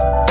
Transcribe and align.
Bye. 0.00 0.29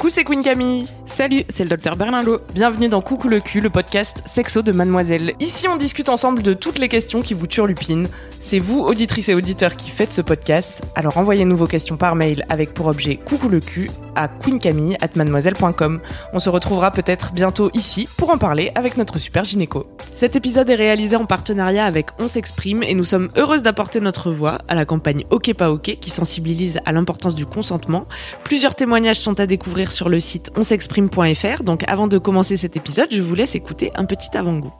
Coucou, 0.00 0.08
c'est 0.08 0.24
Queen 0.24 0.40
Camille. 0.40 0.86
Salut, 1.04 1.44
c'est 1.50 1.64
le 1.64 1.68
docteur 1.68 1.94
Berlingot. 1.94 2.40
Bienvenue 2.54 2.88
dans 2.88 3.02
Coucou 3.02 3.28
le 3.28 3.38
cul, 3.40 3.60
le 3.60 3.68
podcast 3.68 4.22
sexo 4.24 4.62
de 4.62 4.72
Mademoiselle. 4.72 5.34
Ici, 5.40 5.68
on 5.68 5.76
discute 5.76 6.08
ensemble 6.08 6.42
de 6.42 6.54
toutes 6.54 6.78
les 6.78 6.88
questions 6.88 7.20
qui 7.20 7.34
vous 7.34 7.46
turlupinent. 7.46 8.08
C'est 8.30 8.60
vous, 8.60 8.78
auditrices 8.78 9.28
et 9.28 9.34
auditeurs, 9.34 9.76
qui 9.76 9.90
faites 9.90 10.14
ce 10.14 10.22
podcast. 10.22 10.80
Alors 10.94 11.18
envoyez-nous 11.18 11.56
vos 11.56 11.66
questions 11.66 11.98
par 11.98 12.14
mail 12.14 12.46
avec 12.48 12.72
pour 12.72 12.86
objet 12.86 13.16
Coucou 13.16 13.50
le 13.50 13.60
cul 13.60 13.90
à 14.14 14.28
queencamille@mademoiselle.com. 14.28 16.00
On 16.32 16.38
se 16.38 16.48
retrouvera 16.48 16.90
peut-être 16.92 17.32
bientôt 17.32 17.70
ici 17.74 18.08
pour 18.16 18.30
en 18.30 18.38
parler 18.38 18.72
avec 18.74 18.96
notre 18.96 19.18
super 19.18 19.44
gynéco. 19.44 19.86
Cet 20.16 20.34
épisode 20.36 20.70
est 20.70 20.76
réalisé 20.76 21.16
en 21.16 21.26
partenariat 21.26 21.84
avec 21.84 22.06
On 22.18 22.28
s'exprime 22.28 22.82
et 22.82 22.94
nous 22.94 23.04
sommes 23.04 23.30
heureuses 23.36 23.62
d'apporter 23.62 24.00
notre 24.00 24.30
voix 24.30 24.58
à 24.68 24.74
la 24.74 24.84
campagne 24.84 25.24
Ok 25.30 25.52
pas 25.54 25.70
Ok 25.70 25.98
qui 26.00 26.10
sensibilise 26.10 26.78
à 26.86 26.92
l'importance 26.92 27.34
du 27.34 27.46
consentement. 27.46 28.06
Plusieurs 28.44 28.74
témoignages 28.74 29.20
sont 29.20 29.38
à 29.38 29.46
découvrir 29.46 29.89
sur 29.90 30.08
le 30.08 30.20
site 30.20 30.50
onsexprime.fr. 30.56 31.62
Donc 31.62 31.84
avant 31.88 32.06
de 32.06 32.18
commencer 32.18 32.56
cet 32.56 32.76
épisode, 32.76 33.08
je 33.10 33.22
vous 33.22 33.34
laisse 33.34 33.54
écouter 33.54 33.90
un 33.94 34.04
petit 34.04 34.36
avant-goût. 34.36 34.72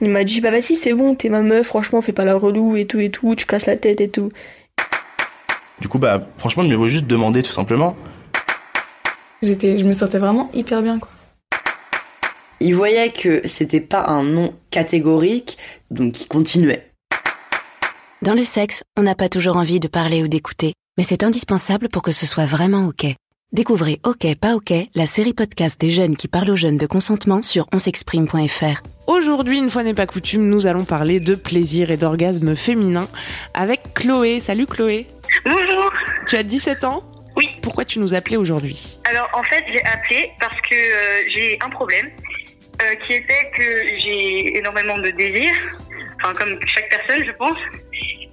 Il 0.00 0.10
m'a 0.10 0.24
dit 0.24 0.40
bah 0.40 0.50
vas-y 0.50 0.76
c'est 0.76 0.92
bon 0.92 1.14
t'es 1.14 1.30
ma 1.30 1.40
meuf 1.40 1.68
franchement 1.68 2.02
fais 2.02 2.12
pas 2.12 2.26
la 2.26 2.36
relou 2.36 2.76
et 2.76 2.84
tout 2.84 3.00
et 3.00 3.08
tout 3.08 3.34
tu 3.34 3.46
casses 3.46 3.66
la 3.66 3.76
tête 3.76 4.00
et 4.00 4.08
tout. 4.08 4.30
Du 5.80 5.88
coup, 5.88 5.98
bah, 5.98 6.26
franchement, 6.38 6.62
il 6.62 6.70
me 6.70 6.76
vaut 6.76 6.88
juste 6.88 7.06
demander 7.06 7.42
tout 7.42 7.52
simplement. 7.52 7.96
J'étais, 9.42 9.76
je 9.76 9.84
me 9.84 9.92
sentais 9.92 10.18
vraiment 10.18 10.50
hyper 10.54 10.82
bien, 10.82 10.98
quoi. 10.98 11.10
Il 12.60 12.74
voyait 12.74 13.10
que 13.10 13.46
c'était 13.46 13.82
pas 13.82 14.06
un 14.06 14.24
non 14.24 14.54
catégorique, 14.70 15.58
donc 15.90 16.18
il 16.22 16.26
continuait. 16.26 16.90
Dans 18.22 18.32
le 18.32 18.44
sexe, 18.44 18.82
on 18.96 19.02
n'a 19.02 19.14
pas 19.14 19.28
toujours 19.28 19.58
envie 19.58 19.78
de 19.78 19.88
parler 19.88 20.22
ou 20.22 20.28
d'écouter, 20.28 20.72
mais 20.96 21.04
c'est 21.04 21.22
indispensable 21.22 21.90
pour 21.90 22.00
que 22.00 22.12
ce 22.12 22.24
soit 22.24 22.46
vraiment 22.46 22.86
OK. 22.86 23.04
Découvrez 23.56 24.00
OK 24.02 24.26
pas 24.40 24.54
OK, 24.56 24.72
la 24.96 25.06
série 25.06 25.32
podcast 25.32 25.80
des 25.80 25.90
jeunes 25.90 26.16
qui 26.16 26.26
parlent 26.26 26.50
aux 26.50 26.56
jeunes 26.56 26.78
de 26.78 26.86
consentement 26.86 27.42
sur 27.42 27.66
onsexprime.fr. 27.72 28.82
Aujourd'hui, 29.06 29.58
une 29.58 29.70
fois 29.70 29.84
n'est 29.84 29.94
pas 29.94 30.06
coutume, 30.06 30.48
nous 30.48 30.66
allons 30.66 30.84
parler 30.84 31.20
de 31.20 31.36
plaisir 31.36 31.92
et 31.92 31.96
d'orgasme 31.96 32.56
féminin 32.56 33.08
avec 33.54 33.94
Chloé. 33.94 34.40
Salut 34.40 34.66
Chloé. 34.66 35.06
Bonjour. 35.44 35.92
Tu 36.26 36.34
as 36.36 36.42
17 36.42 36.82
ans? 36.82 37.04
Oui. 37.36 37.48
Pourquoi 37.62 37.84
tu 37.84 38.00
nous 38.00 38.14
appelais 38.14 38.36
aujourd'hui? 38.36 38.98
Alors 39.04 39.30
en 39.32 39.44
fait 39.44 39.64
j'ai 39.68 39.84
appelé 39.84 40.28
parce 40.40 40.60
que 40.62 40.74
euh, 40.74 41.22
j'ai 41.32 41.56
un 41.64 41.70
problème 41.70 42.10
euh, 42.82 42.94
qui 42.96 43.12
était 43.12 43.50
que 43.56 43.62
j'ai 44.00 44.58
énormément 44.58 44.98
de 44.98 45.10
désir, 45.10 45.52
enfin 46.20 46.32
comme 46.34 46.58
chaque 46.66 46.88
personne 46.88 47.24
je 47.24 47.30
pense, 47.32 47.58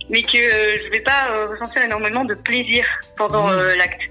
mais 0.10 0.24
que 0.24 0.38
euh, 0.38 0.78
je 0.84 0.90
vais 0.90 1.02
pas 1.02 1.36
euh, 1.36 1.50
ressentir 1.52 1.84
énormément 1.84 2.26
de 2.26 2.34
plaisir 2.34 2.84
pendant 3.16 3.48
Mmh. 3.50 3.60
euh, 3.60 3.76
l'acte. 3.76 4.02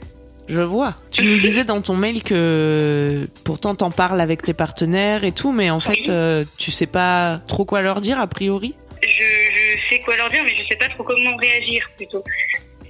Je 0.48 0.60
vois. 0.60 0.94
Tu 1.10 1.24
nous 1.24 1.38
disais 1.38 1.64
dans 1.64 1.80
ton 1.80 1.94
mail 1.94 2.22
que 2.22 3.26
pourtant 3.44 3.74
t'en 3.74 3.90
parles 3.90 4.20
avec 4.20 4.42
tes 4.42 4.54
partenaires 4.54 5.24
et 5.24 5.32
tout, 5.32 5.52
mais 5.52 5.70
en 5.70 5.80
fait 5.80 6.08
euh, 6.08 6.44
tu 6.58 6.70
sais 6.70 6.86
pas 6.86 7.40
trop 7.46 7.64
quoi 7.64 7.80
leur 7.80 8.00
dire 8.00 8.18
a 8.18 8.26
priori? 8.26 8.74
Je, 9.02 9.08
je 9.08 9.88
sais 9.88 10.00
quoi 10.00 10.16
leur 10.16 10.30
dire 10.30 10.42
mais 10.44 10.56
je 10.56 10.64
sais 10.64 10.76
pas 10.76 10.88
trop 10.88 11.04
comment 11.04 11.36
réagir 11.36 11.86
plutôt. 11.96 12.24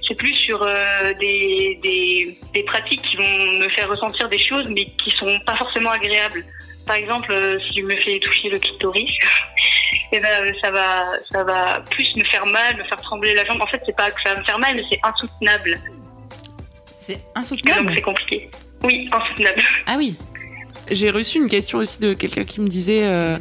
C'est 0.07 0.15
plus 0.15 0.33
sur 0.33 0.61
euh, 0.61 1.13
des, 1.19 1.79
des, 1.81 2.37
des 2.53 2.63
pratiques 2.63 3.01
qui 3.01 3.15
vont 3.15 3.59
me 3.59 3.69
faire 3.69 3.89
ressentir 3.89 4.27
des 4.29 4.39
choses 4.39 4.67
mais 4.69 4.85
qui 4.97 5.11
sont 5.11 5.39
pas 5.45 5.55
forcément 5.55 5.91
agréables. 5.91 6.43
Par 6.85 6.97
exemple, 6.97 7.31
euh, 7.31 7.59
si 7.61 7.79
je 7.79 7.85
me 7.85 7.95
fais 7.95 8.19
toucher 8.19 8.49
le 8.49 8.59
clitoris, 8.59 9.11
eh 10.11 10.19
ben, 10.19 10.53
ça 10.61 10.71
va, 10.71 11.03
ça 11.31 11.43
va 11.43 11.79
plus 11.89 12.13
me 12.17 12.23
faire 12.25 12.45
mal, 12.45 12.75
me 12.75 12.83
faire 12.83 12.99
trembler 12.99 13.33
la 13.33 13.45
jambe. 13.45 13.61
En 13.61 13.67
fait, 13.67 13.81
c'est 13.85 13.95
pas 13.95 14.11
que 14.11 14.21
ça 14.21 14.33
va 14.33 14.41
me 14.41 14.45
faire 14.45 14.59
mal, 14.59 14.75
mais 14.75 14.83
c'est 14.89 14.99
insoutenable. 15.01 15.79
C'est 17.05 17.13
Donc 17.15 17.21
insoutenable. 17.35 17.91
c'est 17.95 18.01
compliqué. 18.01 18.49
Oui, 18.83 19.07
insoutenable. 19.11 19.61
Ah 19.85 19.95
oui. 19.97 20.15
J'ai 20.91 21.09
reçu 21.11 21.37
une 21.37 21.49
question 21.49 21.77
aussi 21.79 21.99
de 22.01 22.13
quelqu'un 22.13 22.43
qui 22.43 22.59
me 22.59 22.67
disait 22.67 23.03
euh, 23.03 23.37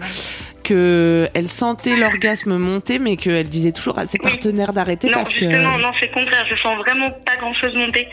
que 0.62 1.28
elle 1.34 1.48
sentait 1.48 1.96
l'orgasme 1.96 2.56
monter, 2.56 2.98
mais 2.98 3.16
qu'elle 3.16 3.48
disait 3.48 3.72
toujours 3.72 3.98
à 3.98 4.06
ses 4.06 4.18
Oui. 4.22 4.30
partenaires 4.30 4.72
d'arrêter 4.72 5.08
Non, 5.08 5.14
parce 5.14 5.34
que. 5.34 5.40
justement, 5.40 5.78
non, 5.78 5.90
c'est 5.98 6.06
le 6.06 6.12
contraire. 6.14 6.46
Je 6.48 6.56
sens 6.56 6.78
vraiment 6.78 7.10
pas 7.10 7.36
grand 7.36 7.52
chose 7.54 7.74
monter. 7.74 8.06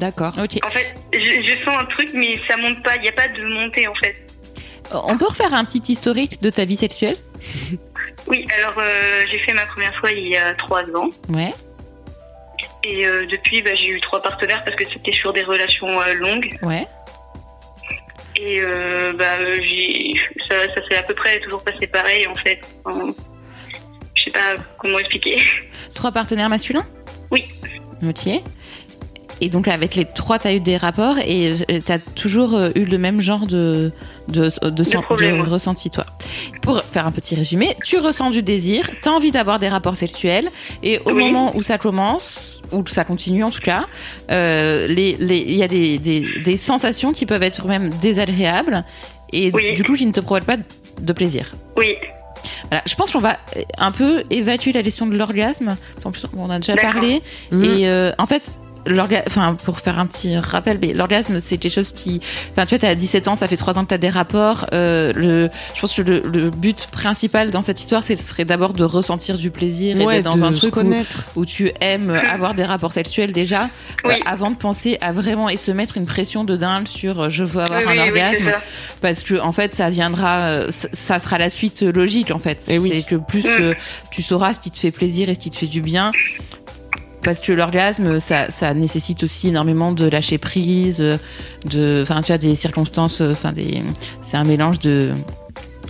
D'accord. 0.00 0.32
Ok. 0.42 0.58
En 0.64 0.68
fait, 0.68 0.94
je, 1.12 1.18
je 1.18 1.64
sens 1.64 1.78
un 1.80 1.84
truc, 1.86 2.10
mais 2.14 2.38
ça 2.48 2.56
monte 2.56 2.82
pas. 2.82 2.96
Il 2.96 3.02
n'y 3.02 3.08
a 3.08 3.12
pas 3.12 3.28
de 3.28 3.42
montée, 3.46 3.86
en 3.88 3.94
fait. 3.94 4.16
On 4.92 5.16
peut 5.16 5.26
refaire 5.26 5.54
un 5.54 5.64
petit 5.64 5.92
historique 5.92 6.42
de 6.42 6.50
ta 6.50 6.64
vie 6.66 6.76
sexuelle? 6.76 7.16
Oui, 8.26 8.44
alors 8.58 8.74
euh, 8.78 9.22
j'ai 9.28 9.38
fait 9.38 9.54
ma 9.54 9.64
première 9.66 9.94
fois 9.96 10.10
il 10.12 10.28
y 10.28 10.36
a 10.36 10.54
trois 10.54 10.82
ans. 10.94 11.08
Ouais. 11.30 11.52
Et 12.84 13.06
euh, 13.06 13.26
depuis, 13.30 13.62
bah, 13.62 13.74
j'ai 13.74 13.88
eu 13.88 14.00
trois 14.00 14.20
partenaires 14.22 14.62
parce 14.64 14.76
que 14.76 14.84
c'était 14.84 15.12
sur 15.12 15.32
des 15.32 15.42
relations 15.42 16.00
euh, 16.00 16.14
longues. 16.14 16.50
Ouais. 16.62 16.86
Et 18.36 18.60
euh, 18.60 19.12
bah, 19.12 19.36
ça, 20.48 20.68
ça 20.74 20.88
s'est 20.88 20.96
à 20.96 21.02
peu 21.02 21.14
près 21.14 21.38
toujours 21.40 21.62
passé 21.62 21.86
pareil, 21.86 22.26
en 22.26 22.34
fait. 22.34 22.60
Enfin, 22.84 23.12
je 24.14 24.22
sais 24.24 24.30
pas 24.30 24.56
comment 24.78 24.98
expliquer. 24.98 25.40
Trois 25.94 26.10
partenaires 26.12 26.48
masculins? 26.48 26.86
Oui. 27.30 27.44
Ok. 28.06 28.28
Et 29.40 29.48
donc 29.48 29.66
avec 29.66 29.96
les 29.96 30.04
trois, 30.04 30.38
t'as 30.38 30.52
eu 30.52 30.60
des 30.60 30.76
rapports 30.76 31.18
et 31.18 31.50
euh, 31.68 31.78
t'as 31.84 31.98
toujours 31.98 32.56
eu 32.76 32.84
le 32.84 32.98
même 32.98 33.20
genre 33.20 33.46
de 33.46 33.90
de 34.28 34.50
de, 34.70 34.84
sen- 34.84 35.02
problème, 35.02 35.38
de 35.38 35.42
ouais. 35.42 35.48
ressenti 35.48 35.90
toi. 35.90 36.04
Pour 36.62 36.80
faire 36.84 37.08
un 37.08 37.10
petit 37.12 37.34
résumé, 37.34 37.74
tu 37.84 37.98
ressens 37.98 38.30
du 38.30 38.42
désir, 38.42 38.88
t'as 39.02 39.10
envie 39.10 39.32
d'avoir 39.32 39.58
des 39.58 39.68
rapports 39.68 39.96
sexuels 39.96 40.48
et 40.84 41.00
au 41.00 41.10
Oui. 41.12 41.24
moment 41.24 41.56
où 41.56 41.62
ça 41.62 41.76
commence 41.76 42.51
ou 42.72 42.84
ça 42.86 43.04
continue 43.04 43.44
en 43.44 43.50
tout 43.50 43.60
cas, 43.60 43.86
euh, 44.30 44.86
les 44.88 45.16
les 45.18 45.38
il 45.38 45.56
y 45.56 45.62
a 45.62 45.68
des, 45.68 45.98
des 45.98 46.20
des 46.44 46.56
sensations 46.56 47.12
qui 47.12 47.26
peuvent 47.26 47.42
être 47.42 47.66
même 47.66 47.90
désagréables 48.00 48.84
et 49.32 49.50
Oui. 49.52 49.74
du 49.74 49.84
coup 49.84 49.94
qui 49.94 50.06
ne 50.06 50.12
te 50.12 50.20
provoquent 50.20 50.44
pas 50.44 50.56
de 51.00 51.12
plaisir. 51.12 51.54
Oui, 51.76 51.96
Voilà, 52.68 52.82
je 52.86 52.94
pense 52.94 53.12
qu'on 53.12 53.20
va 53.20 53.38
un 53.78 53.92
peu 53.92 54.24
évacuer 54.30 54.72
la 54.72 54.82
question 54.82 55.06
de 55.06 55.16
l'orgasme. 55.16 55.76
En 56.04 56.10
plus, 56.10 56.26
on 56.36 56.44
en 56.44 56.50
a 56.50 56.58
déjà 56.58 56.76
parlé. 56.76 57.22
Mhm. 57.50 57.64
Et 57.64 57.88
euh, 57.88 58.12
en 58.18 58.26
fait, 58.26 58.42
enfin, 59.28 59.54
pour 59.64 59.80
faire 59.80 59.98
un 59.98 60.06
petit 60.06 60.36
rappel, 60.38 60.78
mais 60.80 60.92
l'orgasme, 60.92 61.40
c'est 61.40 61.58
quelque 61.58 61.72
chose 61.72 61.92
qui, 61.92 62.20
enfin, 62.52 62.64
tu 62.66 62.70
vois, 62.74 62.78
t'as 62.80 62.94
17 62.94 63.28
ans, 63.28 63.36
ça 63.36 63.48
fait 63.48 63.56
3 63.56 63.78
ans 63.78 63.84
que 63.84 63.88
t'as 63.90 63.98
des 63.98 64.08
rapports. 64.08 64.66
Euh, 64.72 65.12
le, 65.14 65.50
je 65.74 65.80
pense 65.80 65.94
que 65.94 66.02
le, 66.02 66.22
le 66.32 66.50
but 66.50 66.86
principal 66.90 67.50
dans 67.50 67.62
cette 67.62 67.80
histoire, 67.80 68.02
ce 68.04 68.14
serait 68.16 68.44
d'abord 68.44 68.72
de 68.72 68.84
ressentir 68.84 69.38
du 69.38 69.50
plaisir 69.50 70.00
et 70.00 70.06
d'être 70.06 70.24
dans 70.24 70.42
un 70.44 70.52
truc 70.52 70.72
où, 70.72 70.80
connaître. 70.80 71.24
où 71.36 71.44
tu 71.46 71.70
aimes 71.80 72.10
avoir 72.10 72.54
des 72.54 72.64
rapports 72.64 72.92
sexuels 72.92 73.32
déjà, 73.32 73.68
Oui. 74.04 74.14
euh, 74.14 74.18
avant 74.26 74.50
de 74.50 74.56
penser 74.56 74.98
à 75.00 75.12
vraiment 75.12 75.48
et 75.48 75.56
se 75.56 75.70
mettre 75.72 75.96
une 75.96 76.06
pression 76.06 76.44
de 76.44 76.56
dingue 76.56 76.86
sur 76.88 77.20
euh, 77.22 77.28
je 77.30 77.44
veux 77.44 77.62
avoir 77.62 77.80
oui, 77.80 77.98
un 77.98 78.04
oui, 78.04 78.10
oui, 78.12 78.20
orgasme 78.20 78.34
c'est 78.38 78.50
ça. 78.50 78.60
parce 79.00 79.22
que 79.22 79.38
en 79.40 79.52
fait 79.52 79.72
ça 79.74 79.90
viendra 79.90 80.38
euh, 80.40 80.70
ça, 80.70 80.88
ça 80.92 81.18
sera 81.18 81.38
la 81.38 81.50
suite 81.50 81.82
logique 81.82 82.30
en 82.30 82.38
fait 82.38 82.64
Eh 82.68 82.78
oui. 82.78 82.90
c'est 82.94 83.02
que 83.02 83.16
plus 83.16 83.42
Mm. 83.42 83.60
euh, 83.62 83.74
tu 84.10 84.22
sauras 84.22 84.54
ce 84.54 84.60
qui 84.60 84.70
te 84.70 84.78
fait 84.78 84.90
plaisir 84.90 85.28
et 85.28 85.34
ce 85.34 85.38
qui 85.40 85.50
te 85.50 85.56
fait 85.56 85.66
du 85.66 85.80
bien 85.82 86.10
parce 87.22 87.40
que 87.40 87.52
l'orgasme 87.52 88.20
ça, 88.20 88.50
ça 88.50 88.74
nécessite 88.74 89.22
aussi 89.24 89.48
énormément 89.48 89.92
de 89.92 90.08
lâcher 90.08 90.38
prise 90.38 91.00
euh, 91.00 91.16
de 91.70 92.00
enfin 92.02 92.20
tu 92.22 92.32
as 92.32 92.38
des 92.38 92.54
circonstances 92.54 93.20
euh, 93.20 93.32
enfin 93.32 93.52
des 93.52 93.82
c'est 94.22 94.36
un 94.36 94.44
mélange 94.44 94.78
de 94.80 95.12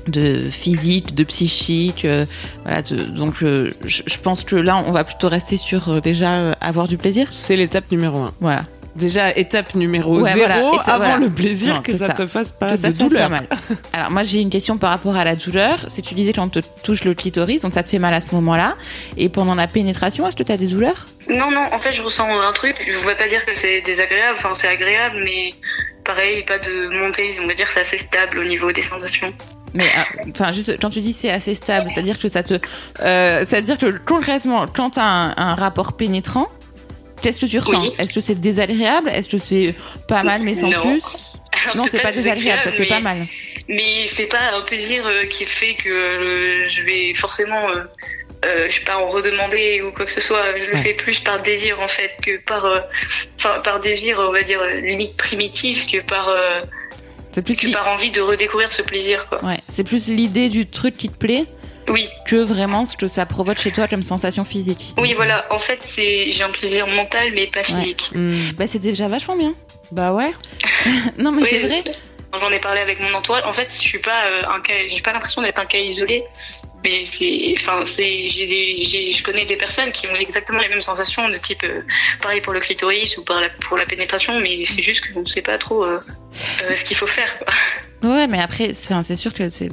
de 0.08 0.50
physique, 0.50 1.14
de 1.14 1.22
psychique, 1.22 2.04
euh, 2.04 2.26
voilà. 2.64 2.82
de- 2.82 3.04
donc, 3.04 3.34
euh, 3.44 3.70
je, 3.84 4.02
je 4.04 4.18
pense 4.18 4.42
que 4.42 4.56
là, 4.56 4.82
on 4.84 4.90
va 4.90 5.04
plutôt 5.04 5.28
rester 5.28 5.56
sur 5.56 5.88
euh, 5.88 6.00
déjà 6.00 6.54
avoir 6.60 6.88
du 6.88 6.96
plaisir. 6.98 7.28
C'est 7.30 7.54
l'étape 7.54 7.88
numéro 7.92 8.18
un. 8.18 8.32
Voilà. 8.40 8.64
Déjà, 8.94 9.34
étape 9.34 9.74
numéro 9.74 10.18
Ouais, 10.20 10.24
zéro, 10.34 10.38
voilà, 10.38 10.58
étape- 10.60 10.88
avant 10.88 10.96
voilà. 10.98 11.16
le 11.16 11.30
plaisir, 11.30 11.76
Non, 11.76 11.80
que 11.80 11.92
ça, 11.96 12.08
ça. 12.08 12.12
te 12.12 12.26
fasse 12.26 12.52
pas 12.52 12.70
que 12.72 12.76
ça 12.76 12.88
de 12.88 12.92
te 12.92 12.98
fasse 12.98 13.08
douleur. 13.08 13.30
pas 13.30 13.36
mal. 13.36 13.46
Alors 13.94 14.10
moi 14.10 14.22
j'ai 14.22 14.40
une 14.40 14.50
question 14.50 14.76
par 14.76 14.90
rapport 14.90 15.16
à 15.16 15.24
la 15.24 15.34
douleur. 15.34 15.86
C'est 15.88 16.02
tu 16.02 16.14
disais 16.14 16.34
quand 16.34 16.42
on 16.44 16.48
te 16.48 16.60
touche 16.84 17.02
le 17.04 17.14
clitoris, 17.14 17.62
donc 17.62 17.72
ça 17.72 17.82
te 17.82 17.88
fait 17.88 17.98
mal 17.98 18.12
à 18.12 18.20
ce 18.20 18.34
moment-là. 18.34 18.74
Et 19.16 19.30
pendant 19.30 19.54
la 19.54 19.66
pénétration, 19.66 20.28
est-ce 20.28 20.36
que 20.36 20.42
tu 20.42 20.52
as 20.52 20.58
des 20.58 20.66
douleurs? 20.66 21.06
Non, 21.28 21.50
non, 21.50 21.62
en 21.72 21.78
fait, 21.78 21.92
je 21.92 22.02
ressens 22.02 22.28
un 22.28 22.52
truc. 22.52 22.76
Je 22.86 22.98
ne 22.98 23.04
vais 23.04 23.14
pas 23.16 23.28
dire 23.28 23.44
que 23.46 23.52
c'est 23.58 23.80
désagréable, 23.80 24.36
enfin, 24.38 24.50
c'est 24.54 24.68
agréable, 24.68 25.22
mais 25.24 25.50
pareil, 26.04 26.42
pas 26.44 26.58
de 26.58 26.88
montée. 27.02 27.36
On 27.42 27.46
va 27.46 27.54
dire 27.54 27.66
que 27.68 27.72
c'est 27.72 27.80
assez 27.80 27.98
stable 27.98 28.38
au 28.40 28.44
niveau 28.44 28.72
des 28.72 28.82
sensations. 28.82 29.32
Mais 29.72 29.84
euh, 29.84 30.30
enfin, 30.34 30.50
juste 30.50 30.78
quand 30.82 30.90
tu 30.90 31.00
dis 31.00 31.14
c'est 31.14 31.30
assez 31.30 31.54
stable, 31.54 31.88
c'est-à-dire 31.94 32.18
que 32.20 32.28
ça 32.28 32.42
te, 32.42 32.60
euh, 33.00 33.46
c'est-à-dire 33.48 33.78
que 33.78 33.86
concrètement, 34.04 34.66
quand 34.66 34.90
t'as 34.90 35.02
un, 35.02 35.34
un 35.38 35.54
rapport 35.54 35.94
pénétrant, 35.94 36.48
qu'est-ce 37.22 37.40
que 37.40 37.46
tu 37.46 37.58
ressens 37.58 37.80
Oui. 37.82 37.92
Est-ce 37.98 38.12
que 38.12 38.20
c'est 38.20 38.38
désagréable 38.40 39.08
Est-ce 39.10 39.28
que 39.28 39.38
c'est 39.38 39.74
pas 40.08 40.22
mal 40.22 40.42
mais 40.42 40.54
sans 40.54 40.68
Non. 40.70 40.80
plus 40.80 41.04
Alors, 41.64 41.76
Non, 41.76 41.84
c'est 41.90 42.02
pas 42.02 42.12
désagréable, 42.12 42.60
ça 42.62 42.70
te 42.70 42.76
fait 42.76 42.82
mais- 42.82 42.88
pas 42.88 43.00
mal. 43.00 43.26
Mais 43.68 44.06
c'est 44.06 44.26
pas 44.26 44.54
un 44.56 44.60
plaisir 44.62 45.06
euh, 45.06 45.24
qui 45.26 45.46
fait 45.46 45.74
que 45.74 45.88
euh, 45.88 46.68
je 46.68 46.82
vais 46.82 47.14
forcément, 47.14 47.68
euh, 48.44 48.66
je 48.68 48.74
sais 48.74 48.84
pas, 48.84 48.98
en 48.98 49.08
redemander 49.08 49.82
ou 49.82 49.92
quoi 49.92 50.04
que 50.04 50.10
ce 50.10 50.20
soit. 50.20 50.42
Je 50.56 50.70
le 50.72 50.76
fais 50.78 50.94
plus 50.94 51.20
par 51.20 51.40
désir 51.42 51.80
en 51.80 51.88
fait 51.88 52.12
que 52.22 52.38
par, 52.38 52.66
enfin 53.38 53.60
par 53.62 53.78
désir, 53.80 54.18
on 54.20 54.32
va 54.32 54.42
dire 54.42 54.60
limite 54.82 55.16
primitif 55.16 55.86
que 55.86 55.98
par, 56.02 56.34
C'est 57.32 57.42
plus 57.42 57.56
que 57.56 57.70
par 57.72 57.86
envie 57.88 58.10
de 58.10 58.20
redécouvrir 58.20 58.72
ce 58.72 58.82
plaisir 58.82 59.26
quoi. 59.28 59.44
ouais, 59.44 59.58
c'est 59.68 59.84
plus 59.84 60.08
l'idée 60.08 60.48
du 60.48 60.66
truc 60.66 60.96
qui 60.96 61.08
te 61.08 61.16
plaît 61.16 61.44
Oui, 61.88 62.08
que 62.26 62.36
vraiment 62.36 62.84
ce 62.84 62.96
que 62.96 63.08
ça 63.08 63.26
provoque 63.26 63.58
chez 63.58 63.72
toi 63.72 63.88
comme 63.88 64.02
sensation 64.02 64.44
physique. 64.44 64.94
oui 64.98 65.14
voilà. 65.14 65.44
En 65.50 65.58
fait, 65.58 65.80
c'est 65.82 66.30
j'ai 66.30 66.42
un 66.42 66.50
plaisir 66.50 66.86
mental 66.86 67.32
mais 67.34 67.46
pas 67.46 67.62
physique. 67.64 68.10
Hmm. 68.14 68.34
Bah 68.56 68.66
c'est 68.66 68.78
déjà 68.78 69.08
vachement 69.08 69.36
bien. 69.36 69.54
Bah 69.90 70.12
ouais. 70.12 70.32
non 71.18 71.32
mais 71.32 71.42
Oui, 71.42 71.48
c'est 71.50 71.60
vrai. 71.60 71.82
J'en 72.40 72.50
ai 72.50 72.60
parlé 72.60 72.80
avec 72.80 72.98
mon 73.00 73.12
entourage. 73.12 73.42
En 73.44 73.52
fait, 73.52 73.68
je 73.70 73.76
suis 73.78 73.98
pas 73.98 74.24
euh, 74.26 74.42
un 74.48 74.60
cas, 74.60 74.72
j'ai 74.88 75.02
pas 75.02 75.12
l'impression 75.12 75.42
d'être 75.42 75.58
un 75.60 75.66
cas 75.66 75.78
isolé. 75.78 76.24
Mais 76.84 77.04
c'est, 77.04 77.54
enfin, 77.58 77.84
c'est, 77.84 78.26
j'ai 78.26 78.46
des, 78.46 78.82
j'ai, 78.84 79.12
je 79.12 79.22
connais 79.22 79.44
des 79.44 79.54
personnes 79.56 79.92
qui 79.92 80.08
ont 80.08 80.16
exactement 80.16 80.58
les 80.60 80.68
mêmes 80.68 80.80
sensations 80.80 81.28
de 81.28 81.36
type, 81.36 81.62
euh, 81.62 81.82
pareil 82.20 82.40
pour 82.40 82.52
le 82.54 82.58
clitoris 82.60 83.18
ou 83.18 83.22
par 83.22 83.40
la- 83.40 83.50
pour 83.50 83.76
la 83.76 83.84
pénétration, 83.86 84.40
mais 84.40 84.64
c'est 84.64 84.82
juste 84.82 85.12
qu'on 85.12 85.20
ne 85.20 85.26
sait 85.26 85.42
pas 85.42 85.58
trop 85.58 85.84
euh, 85.84 86.00
euh, 86.64 86.76
ce 86.76 86.84
qu'il 86.84 86.96
faut 86.96 87.06
faire. 87.06 87.38
Quoi. 87.38 87.52
Ouais, 88.02 88.26
mais 88.26 88.40
après, 88.40 88.72
c'est 88.72 89.14
sûr 89.14 89.32
que 89.32 89.48
c'est 89.48 89.68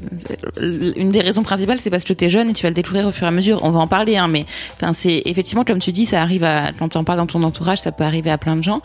une 0.61 1.11
des 1.11 1.21
raisons 1.21 1.41
principales, 1.41 1.79
c'est 1.79 1.89
parce 1.89 2.03
que 2.03 2.13
t'es 2.13 2.29
jeune 2.29 2.49
et 2.49 2.53
tu 2.53 2.61
vas 2.61 2.69
le 2.69 2.75
découvrir 2.75 3.07
au 3.07 3.11
fur 3.11 3.23
et 3.23 3.27
à 3.27 3.31
mesure. 3.31 3.63
On 3.63 3.71
va 3.71 3.79
en 3.79 3.87
parler, 3.87 4.17
hein, 4.17 4.27
mais 4.27 4.45
enfin, 4.75 4.93
c'est 4.93 5.23
effectivement 5.25 5.63
comme 5.63 5.79
tu 5.79 5.91
dis, 5.91 6.05
ça 6.05 6.21
arrive 6.21 6.43
à 6.43 6.71
quand 6.77 6.89
t'en 6.89 7.03
parles 7.03 7.17
dans 7.17 7.25
ton 7.25 7.41
entourage, 7.41 7.79
ça 7.79 7.91
peut 7.91 8.03
arriver 8.03 8.29
à 8.29 8.37
plein 8.37 8.55
de 8.55 8.63
gens. 8.63 8.81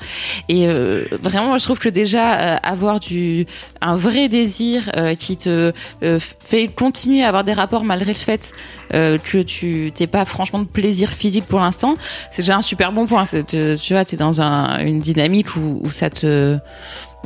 Et 0.48 0.66
euh, 0.66 1.04
vraiment, 1.22 1.48
moi, 1.48 1.58
je 1.58 1.64
trouve 1.64 1.78
que 1.78 1.90
déjà 1.90 2.38
euh, 2.38 2.56
avoir 2.62 3.00
du 3.00 3.46
un 3.82 3.96
vrai 3.96 4.28
désir 4.28 4.90
euh, 4.96 5.14
qui 5.14 5.36
te 5.36 5.72
fait 6.00 6.68
continuer 6.68 7.22
à 7.22 7.28
avoir 7.28 7.44
des 7.44 7.52
rapports 7.52 7.84
malgré 7.84 8.12
le 8.12 8.18
fait 8.18 8.52
que 8.90 9.42
tu 9.42 9.90
t'es 9.94 10.06
pas 10.06 10.24
franchement 10.24 10.60
de 10.60 10.66
plaisir 10.66 11.10
physique 11.10 11.46
pour 11.46 11.58
l'instant, 11.58 11.96
c'est 12.30 12.42
déjà 12.42 12.56
un 12.56 12.62
super 12.62 12.92
bon 12.92 13.06
point. 13.06 13.24
Tu 13.26 13.76
tu 13.80 13.92
vois, 13.92 14.04
t'es 14.04 14.16
dans 14.16 14.40
un, 14.40 14.78
une 14.78 15.00
dynamique 15.00 15.56
où 15.56 15.90
ça 15.90 16.10
te 16.10 16.58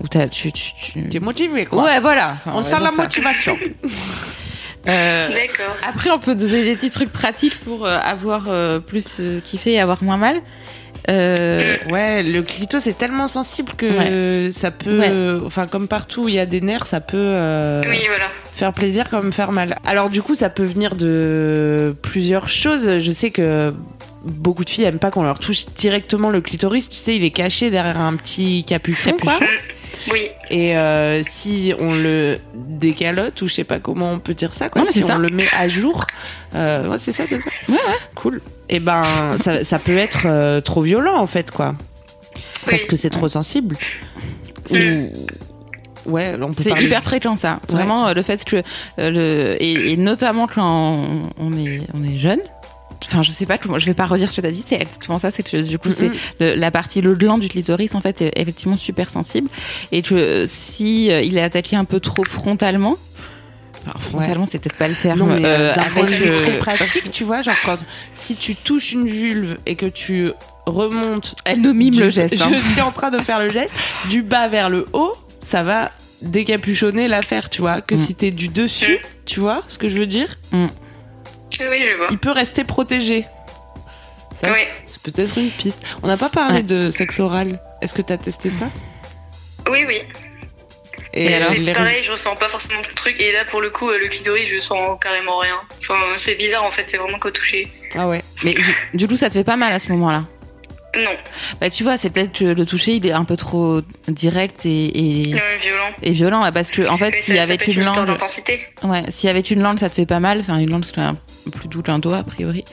où 0.02 0.08
t'as, 0.08 0.28
tu, 0.28 0.52
tu, 0.52 0.72
tu... 0.80 1.02
T'es 1.08 1.20
motivé 1.20 1.64
quoi. 1.66 1.84
Ouais, 1.84 2.00
voilà. 2.00 2.34
On 2.46 2.62
sent 2.62 2.76
la 2.82 2.90
motivation. 2.92 3.56
Euh, 4.86 5.28
D'accord. 5.28 5.76
après, 5.86 6.10
on 6.10 6.18
peut 6.18 6.34
donner 6.34 6.62
des 6.64 6.74
petits 6.74 6.88
trucs 6.88 7.12
pratiques 7.12 7.58
pour 7.60 7.84
euh, 7.84 7.98
avoir 8.02 8.44
euh, 8.48 8.78
plus 8.78 9.16
euh, 9.20 9.40
kiffé 9.44 9.72
et 9.72 9.80
avoir 9.80 10.02
moins 10.02 10.16
mal. 10.16 10.40
Euh, 11.10 11.76
Ouais, 11.90 12.22
le 12.22 12.42
clito 12.42 12.78
c'est 12.78 12.96
tellement 12.96 13.28
sensible 13.28 13.72
que 13.76 14.50
ça 14.50 14.70
peut, 14.70 15.00
Ouais. 15.00 15.44
enfin 15.44 15.66
comme 15.66 15.88
partout 15.88 16.24
où 16.24 16.28
il 16.28 16.34
y 16.36 16.38
a 16.38 16.46
des 16.46 16.60
nerfs, 16.62 16.86
ça 16.86 17.00
peut 17.00 17.16
euh, 17.18 17.82
Oui, 17.86 17.98
voilà. 18.06 18.26
faire 18.54 18.72
plaisir 18.72 19.10
comme 19.10 19.32
faire 19.32 19.52
mal. 19.52 19.76
Alors 19.84 20.08
du 20.08 20.22
coup, 20.22 20.34
ça 20.34 20.48
peut 20.48 20.64
venir 20.64 20.94
de 20.94 21.94
plusieurs 22.00 22.48
choses. 22.48 22.98
Je 23.00 23.10
sais 23.10 23.30
que 23.30 23.74
beaucoup 24.24 24.64
de 24.64 24.70
filles 24.70 24.84
aiment 24.84 24.98
pas 24.98 25.10
qu'on 25.10 25.22
leur 25.22 25.38
touche 25.38 25.66
directement 25.76 26.30
le 26.30 26.40
clitoris. 26.40 26.88
Tu 26.88 26.96
sais, 26.96 27.14
il 27.16 27.24
est 27.24 27.30
caché 27.30 27.68
derrière 27.70 28.00
un 28.00 28.16
petit 28.16 28.64
capuchon, 28.64 29.12
Capuchon. 29.12 29.38
quoi. 29.38 29.46
Oui, 30.12 30.30
Et 30.50 30.76
euh, 30.76 31.22
si 31.22 31.72
on 31.78 31.94
le 31.94 32.38
décalote, 32.54 33.40
ou 33.42 33.48
je 33.48 33.54
sais 33.54 33.64
pas 33.64 33.78
comment 33.80 34.12
on 34.12 34.18
peut 34.18 34.34
dire 34.34 34.54
ça, 34.54 34.68
quoi, 34.68 34.80
Non, 34.82 34.86
mais 34.86 34.92
si 34.92 35.04
on 35.04 35.08
ça. 35.08 35.18
le 35.18 35.28
met 35.30 35.46
à 35.56 35.68
jour, 35.68 36.06
euh, 36.54 36.88
ouais, 36.88 36.98
c'est 36.98 37.12
ça, 37.12 37.24
ça. 37.28 37.34
Ouais, 37.36 37.74
ouais. 37.74 37.78
Cool. 38.14 38.40
Et 38.68 38.80
ben, 38.80 39.02
ça, 39.42 39.64
ça 39.64 39.78
peut 39.78 39.96
être 39.98 40.22
euh, 40.26 40.60
trop 40.60 40.82
violent 40.82 41.16
en 41.18 41.26
fait, 41.26 41.50
quoi, 41.50 41.74
parce 42.68 42.84
que 42.84 42.96
c'est 42.96 43.10
trop 43.10 43.28
sensible. 43.28 43.76
Ou 44.70 44.76
ouais, 46.10 46.36
on 46.40 46.48
peut 46.52 46.62
C'est 46.62 46.80
hyper 46.82 47.02
fréquent 47.02 47.36
ça. 47.36 47.60
Vraiment 47.68 48.12
le 48.12 48.22
fait 48.22 48.44
que 48.44 48.56
euh, 48.56 49.10
le 49.10 49.62
et, 49.62 49.92
et 49.92 49.96
notamment 49.96 50.46
quand 50.46 50.96
on, 50.96 51.30
on 51.38 51.52
est 51.58 51.80
on 51.94 52.04
est 52.04 52.18
jeune. 52.18 52.40
Enfin, 53.06 53.22
je 53.22 53.30
sais 53.32 53.46
pas 53.46 53.56
je 53.78 53.86
vais 53.86 53.94
pas 53.94 54.06
redire 54.06 54.30
ce 54.30 54.36
que 54.36 54.40
t'as 54.40 54.50
dit, 54.50 54.64
c'est 54.66 54.74
exactement 54.80 55.18
ça, 55.18 55.30
c'est 55.30 55.48
que 55.48 55.66
du 55.68 55.78
coup, 55.78 55.90
c'est 55.92 56.10
le- 56.40 56.54
la 56.56 56.70
partie, 56.70 57.00
le 57.00 57.14
gland 57.14 57.38
du 57.38 57.48
clitoris, 57.48 57.94
en 57.94 58.00
fait, 58.00 58.20
est 58.22 58.32
effectivement 58.36 58.76
super 58.76 59.08
sensible. 59.10 59.48
Et 59.92 60.02
que 60.02 60.44
si 60.46 61.10
euh, 61.10 61.22
il 61.22 61.36
est 61.38 61.42
attaqué 61.42 61.76
un 61.76 61.84
peu 61.84 62.00
trop 62.00 62.24
frontalement, 62.24 62.96
alors 63.86 64.02
frontalement, 64.02 64.44
c'est 64.44 64.58
peut-être 64.58 64.76
pas 64.76 64.88
le 64.88 64.94
terme, 64.94 65.20
Non, 65.20 65.26
mais 65.26 65.44
euh, 65.44 65.70
euh, 65.70 65.74
d'un 65.74 65.82
point 65.84 66.02
de 66.04 66.08
avec 66.12 66.20
vue 66.20 66.34
très 66.34 66.58
pratique, 66.58 67.10
tu 67.12 67.24
vois, 67.24 67.40
genre 67.42 67.54
quand 67.64 67.78
si 68.14 68.34
tu 68.34 68.54
touches 68.56 68.92
une 68.92 69.06
vulve 69.06 69.56
et 69.64 69.76
que 69.76 69.86
tu 69.86 70.32
remontes, 70.66 71.34
Elle 71.44 71.60
nous 71.62 71.72
mime 71.72 71.94
du- 71.94 72.00
le 72.00 72.10
geste. 72.10 72.34
hein. 72.42 72.50
Je 72.54 72.58
suis 72.60 72.80
en 72.82 72.90
train 72.90 73.10
de 73.10 73.18
faire 73.18 73.38
le 73.38 73.48
geste 73.48 73.72
du 74.10 74.22
bas 74.22 74.48
vers 74.48 74.68
le 74.68 74.86
haut, 74.92 75.12
ça 75.40 75.62
va 75.62 75.92
décapuchonner 76.20 77.06
l'affaire, 77.08 77.48
tu 77.48 77.60
vois. 77.62 77.80
Que 77.80 77.94
Mm. 77.94 77.98
si 77.98 78.14
t'es 78.14 78.30
du 78.32 78.48
dessus, 78.48 78.98
tu 79.24 79.40
vois 79.40 79.62
ce 79.68 79.78
que 79.78 79.88
je 79.88 79.96
veux 79.96 80.06
dire, 80.06 80.38
oui, 81.70 81.84
je 81.90 81.96
vois. 81.96 82.08
il 82.10 82.18
peut 82.18 82.30
rester 82.32 82.64
protégé. 82.64 83.26
Ça, 84.40 84.52
Oui, 84.52 84.60
c'est 84.86 85.02
peut-être 85.02 85.36
une 85.38 85.50
piste. 85.50 85.82
On 86.02 86.06
n'a 86.06 86.16
pas 86.16 86.28
parlé 86.28 86.56
Ouais. 86.58 86.62
de 86.62 86.90
sexe 86.90 87.18
oral. 87.18 87.60
Est-ce 87.82 87.92
que 87.94 88.02
t'as 88.02 88.16
testé 88.18 88.50
ça? 88.50 88.66
Oui, 89.68 89.84
oui. 89.86 90.02
Et 91.14 91.34
alors, 91.34 91.52
les 91.54 91.72
pareil, 91.72 92.02
je 92.04 92.12
ressens 92.12 92.36
pas 92.36 92.48
forcément 92.48 92.80
de 92.80 92.94
truc. 92.94 93.16
Et 93.20 93.32
là, 93.32 93.44
pour 93.46 93.60
le 93.60 93.70
coup, 93.70 93.88
euh, 93.90 93.98
le 93.98 94.06
clitoris, 94.08 94.46
je 94.46 94.60
sens 94.60 94.98
carrément 95.00 95.38
rien. 95.38 95.56
Enfin, 95.80 95.96
c'est 96.16 96.36
bizarre 96.36 96.62
en 96.64 96.70
fait, 96.70 96.86
c'est 96.88 96.98
vraiment 96.98 97.18
qu'au 97.18 97.30
toucher. 97.30 97.72
Ah 97.96 98.06
ouais. 98.06 98.22
Mais 98.44 98.54
du, 98.54 98.64
du 98.94 99.08
coup, 99.08 99.16
ça 99.16 99.28
te 99.28 99.34
fait 99.34 99.42
pas 99.44 99.56
mal 99.56 99.72
à 99.72 99.78
ce 99.80 99.90
moment-là? 99.92 100.22
Non, 100.96 101.10
Bah, 101.60 101.68
tu 101.70 101.82
vois, 101.82 101.98
c'est 101.98 102.08
peut-être 102.10 102.32
que 102.38 102.44
le 102.44 102.64
toucher, 102.64 102.92
il 102.94 103.06
est 103.06 103.12
un 103.12 103.24
peu 103.24 103.36
trop 103.36 103.82
direct 104.08 104.64
et, 104.64 105.26
et, 105.28 105.30
non, 105.32 105.38
violent. 105.60 105.90
et 106.02 106.12
violent, 106.12 106.52
parce 106.52 106.70
que 106.70 106.88
en 106.88 106.96
fait, 106.96 107.14
s'il 107.16 107.34
y 107.34 107.38
avait 107.38 107.56
une 107.56 107.82
histoire 107.82 107.96
langue, 107.98 108.06
d'intensité. 108.06 108.60
ouais, 108.84 109.04
s'il 109.08 109.26
y 109.26 109.30
avait 109.30 109.40
une 109.40 109.62
langue, 109.62 109.78
ça 109.78 109.90
te 109.90 109.94
fait 109.94 110.06
pas 110.06 110.18
mal. 110.20 110.40
Enfin, 110.40 110.56
une 110.58 110.70
langue, 110.70 110.84
c'est 110.84 110.98
un 111.00 111.16
plus 111.52 111.68
doux 111.68 111.82
qu'un 111.82 111.98
doigt 111.98 112.18
a 112.18 112.22
priori. 112.24 112.64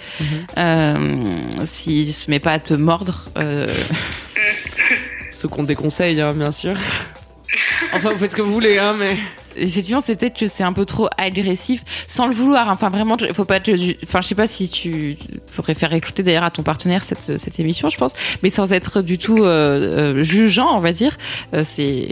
Euh, 0.58 1.38
s'il 1.66 2.14
se 2.14 2.32
met 2.32 2.40
pas 2.40 2.54
à 2.54 2.60
te 2.60 2.74
mordre, 2.74 3.26
euh, 3.38 3.68
Ce 5.32 5.48
qu'on 5.48 5.64
déconseille, 5.64 6.22
hein, 6.22 6.34
bien 6.34 6.52
sûr. 6.52 6.76
enfin, 7.94 8.12
vous 8.12 8.18
faites 8.18 8.32
ce 8.32 8.36
que 8.38 8.42
vous 8.42 8.54
voulez, 8.54 8.78
hein, 8.78 8.96
mais. 8.98 9.18
Effectivement, 9.58 10.02
c'est 10.02 10.16
peut-être 10.20 10.38
que 10.40 10.48
c'est 10.48 10.64
un 10.64 10.74
peu 10.74 10.86
trop 10.86 11.08
agressif, 11.18 11.84
sans 12.08 12.28
le 12.28 12.34
vouloir. 12.34 12.70
hein. 12.70 12.74
Enfin, 12.74 12.90
vraiment, 12.90 13.18
faut 13.34 13.46
pas 13.46 13.60
te, 13.60 13.72
enfin, 14.04 14.22
je 14.22 14.28
sais 14.28 14.36
pas 14.36 14.48
si 14.48 14.70
tu 14.70 15.16
pourrais 15.56 15.74
faire 15.74 15.94
écouter 15.94 16.24
d'ailleurs 16.24 16.44
à 16.44 16.52
ton 16.52 16.64
partenaire 16.64 17.04
cette, 17.04 17.38
cette 17.38 17.60
émission, 17.60 17.90
je 17.90 17.98
pense, 17.98 18.14
mais 18.44 18.50
sans 18.50 18.72
être 18.74 19.02
du 19.02 19.18
tout 19.18 19.40
euh, 19.44 20.16
euh, 20.18 20.24
jugeant, 20.24 20.76
on 20.76 20.80
va 20.80 20.92
dire. 20.92 21.18
Euh, 21.54 21.64
c'est, 21.66 22.08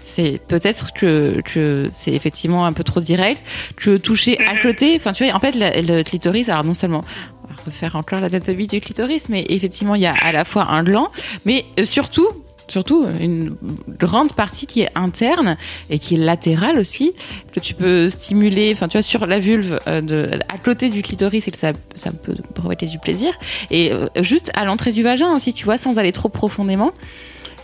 c'est 0.00 0.40
peut-être 0.48 0.92
que 0.92 1.40
que 1.44 1.88
c'est 1.90 2.12
effectivement 2.12 2.66
un 2.66 2.72
peu 2.72 2.84
trop 2.84 3.00
direct, 3.00 3.42
que 3.76 3.96
toucher 3.96 4.38
à 4.46 4.56
côté. 4.58 4.94
Enfin, 4.96 5.12
tu 5.12 5.24
vois, 5.24 5.34
en 5.34 5.40
fait, 5.40 5.54
la- 5.54 5.80
le 5.80 6.02
clitoris, 6.02 6.48
alors 6.48 6.64
non 6.64 6.74
seulement 6.74 7.00
on 7.44 7.48
va 7.48 7.62
refaire 7.64 7.96
encore 7.96 8.20
la 8.20 8.26
anatomie 8.26 8.66
du 8.66 8.80
clitoris, 8.80 9.28
mais 9.28 9.44
effectivement, 9.48 9.94
il 9.94 10.02
y 10.02 10.06
a 10.06 10.14
à 10.14 10.32
la 10.32 10.44
fois 10.44 10.64
un 10.70 10.82
gland, 10.82 11.08
mais 11.44 11.64
euh, 11.78 11.84
surtout 11.84 12.28
surtout 12.68 13.06
une 13.20 13.56
grande 13.88 14.32
partie 14.32 14.66
qui 14.66 14.82
est 14.82 14.90
interne 14.94 15.56
et 15.90 15.98
qui 15.98 16.14
est 16.14 16.18
latérale 16.18 16.78
aussi. 16.78 17.14
Que 17.52 17.60
tu 17.60 17.74
peux 17.74 18.10
stimuler 18.10 18.72
enfin 18.74 18.88
tu 18.88 18.96
vois 18.96 19.02
sur 19.02 19.26
la 19.26 19.38
vulve 19.38 19.80
euh, 19.86 20.00
de 20.00 20.30
à 20.48 20.58
côté 20.58 20.90
du 20.90 21.02
clitoris 21.02 21.48
et 21.48 21.50
que 21.50 21.58
ça 21.58 21.72
ça 21.94 22.10
peut 22.12 22.36
provoquer 22.54 22.86
du 22.86 22.98
plaisir. 22.98 23.32
Et 23.70 23.92
euh, 23.92 24.08
juste 24.20 24.50
à 24.54 24.64
l'entrée 24.64 24.92
du 24.92 25.02
vagin 25.02 25.34
aussi 25.34 25.52
tu 25.52 25.64
vois 25.64 25.78
sans 25.78 25.98
aller 25.98 26.12
trop 26.12 26.28
profondément 26.28 26.92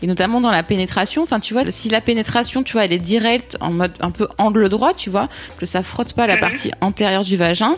et 0.05 0.07
notamment 0.07 0.43
dans 0.43 0.51
la 0.51 0.63
pénétration 0.63 1.23
enfin 1.23 1.41
tu 1.41 1.55
vois 1.55 1.63
si 1.71 1.89
la 1.89 2.03
pénétration 2.03 2.63
tu 2.63 2.75
vois 2.75 2.85
elle 2.85 2.93
est 2.93 2.99
directe 2.99 3.57
en 3.63 3.73
mode 3.73 3.93
un 4.01 4.11
peu 4.11 4.29
angle 4.37 4.69
droit 4.69 4.93
tu 4.93 5.09
vois 5.09 5.31
que 5.59 5.65
ça 5.65 5.83
frotte 5.83 6.13
pas 6.13 6.27
la 6.27 6.35
Mhm. 6.35 6.41
partie 6.41 6.71
antérieure 6.83 7.25
du 7.25 7.39
vagin 7.39 7.73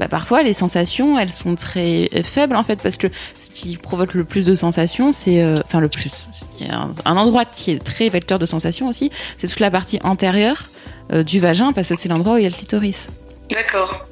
bah 0.00 0.08
parfois 0.08 0.42
les 0.42 0.54
sensations 0.54 1.16
elles 1.20 1.30
sont 1.30 1.54
très 1.54 2.10
faibles 2.24 2.56
en 2.56 2.64
fait 2.64 2.82
parce 2.82 2.96
que 2.96 3.06
ce 3.40 3.50
qui 3.50 3.76
provoque 3.76 4.14
le 4.14 4.24
plus 4.24 4.44
de 4.44 4.56
sensations 4.56 5.12
c'est 5.12 5.40
euh, 5.40 5.60
enfin 5.64 5.78
le 5.78 5.88
plus 5.88 6.28
il 6.58 6.66
y 6.66 6.70
a 6.70 6.78
un, 6.80 6.90
un 7.04 7.16
endroit 7.16 7.44
qui 7.44 7.70
est 7.70 7.78
très 7.78 8.08
vecteur 8.08 8.40
de 8.40 8.46
sensations 8.46 8.88
aussi 8.88 9.12
c'est 9.36 9.46
toute 9.46 9.60
la 9.60 9.70
partie 9.70 10.00
antérieure 10.02 10.64
euh, 11.12 11.22
du 11.22 11.38
vagin 11.38 11.72
parce 11.72 11.90
que 11.90 11.94
c'est 11.94 12.08
l'endroit 12.08 12.34
où 12.34 12.38
il 12.38 12.42
y 12.42 12.46
a 12.46 12.48
le 12.50 12.54
clitoris 12.56 13.08
D'accord. 13.50 14.04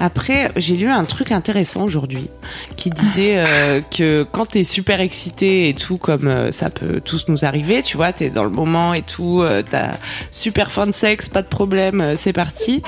Après, 0.00 0.50
j'ai 0.56 0.76
lu 0.76 0.88
un 0.90 1.04
truc 1.04 1.32
intéressant 1.32 1.82
aujourd'hui 1.84 2.28
qui 2.76 2.90
disait 2.90 3.38
euh, 3.38 3.80
que 3.96 4.24
quand 4.30 4.46
t'es 4.46 4.64
super 4.64 5.00
excité 5.00 5.68
et 5.68 5.74
tout, 5.74 5.98
comme 5.98 6.28
euh, 6.28 6.52
ça 6.52 6.70
peut 6.70 7.00
tous 7.00 7.26
nous 7.28 7.44
arriver, 7.44 7.82
tu 7.82 7.96
vois, 7.96 8.12
t'es 8.12 8.30
dans 8.30 8.44
le 8.44 8.50
moment 8.50 8.94
et 8.94 9.02
tout, 9.02 9.42
euh, 9.42 9.62
t'as 9.68 9.92
super 10.30 10.70
faim 10.70 10.86
de 10.86 10.92
sexe, 10.92 11.28
pas 11.28 11.42
de 11.42 11.48
problème, 11.48 12.00
euh, 12.00 12.16
c'est 12.16 12.32
parti. 12.32 12.82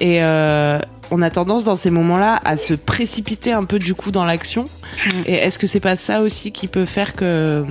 Et 0.00 0.20
on 0.22 1.20
a 1.22 1.30
tendance 1.30 1.62
dans 1.64 1.76
ces 1.76 1.90
moments-là 1.90 2.40
à 2.44 2.56
se 2.56 2.74
précipiter 2.74 3.52
un 3.52 3.64
peu 3.64 3.78
du 3.78 3.94
coup 3.94 4.10
dans 4.10 4.24
l'action. 4.24 4.64
Et 5.26 5.34
est-ce 5.34 5.58
que 5.58 5.66
c'est 5.66 5.78
pas 5.80 5.94
ça 5.96 6.20
aussi 6.22 6.50
qui 6.52 6.66
peut 6.66 6.86
faire 6.86 7.14
que... 7.14 7.64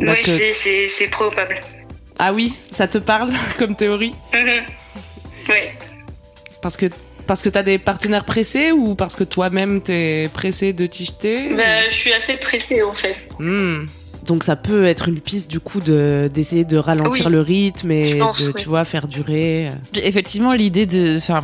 bah, 0.00 0.12
oui, 0.12 0.22
que- 0.22 0.30
c'est- 0.52 1.08
probable. 1.10 1.60
Ah 2.18 2.32
oui, 2.32 2.54
ça 2.70 2.88
te 2.88 2.98
parle 2.98 3.32
comme 3.58 3.74
théorie? 3.76 4.14
Mhm. 4.34 4.64
Oui. 5.48 5.54
Parce 6.60 6.76
que 6.76 6.86
parce 7.32 7.40
que 7.40 7.48
t'as 7.48 7.62
des 7.62 7.78
partenaires 7.78 8.26
pressés 8.26 8.72
ou 8.72 8.94
parce 8.94 9.16
que 9.16 9.24
toi-même 9.24 9.80
t'es 9.80 10.28
pressé 10.34 10.74
de 10.74 10.84
t'y 10.84 11.06
jeter 11.06 11.54
Bah, 11.56 11.88
je 11.88 11.94
suis 11.94 12.12
assez 12.12 12.34
pressée 12.36 12.82
en 12.82 12.92
fait. 12.94 13.16
Hmm. 13.38 13.86
Donc 14.26 14.44
ça 14.44 14.54
peut 14.54 14.84
être 14.84 15.08
une 15.08 15.18
piste 15.18 15.48
du 15.50 15.58
coup 15.58 15.80
de 15.80 16.30
d'essayer 16.32 16.64
de 16.66 16.76
ralentir 16.76 17.26
Oui. 17.28 17.32
le 17.32 17.40
rythme 17.40 17.90
et 17.90 18.18
pense, 18.18 18.42
de 18.42 18.48
oui. 18.48 18.62
tu 18.62 18.68
vois 18.68 18.84
faire 18.84 19.08
durer. 19.08 19.68
euh. 19.68 19.98
Effectivement, 20.02 20.52
l'idée 20.52 20.84
de. 20.84 21.16
Enfin, 21.16 21.40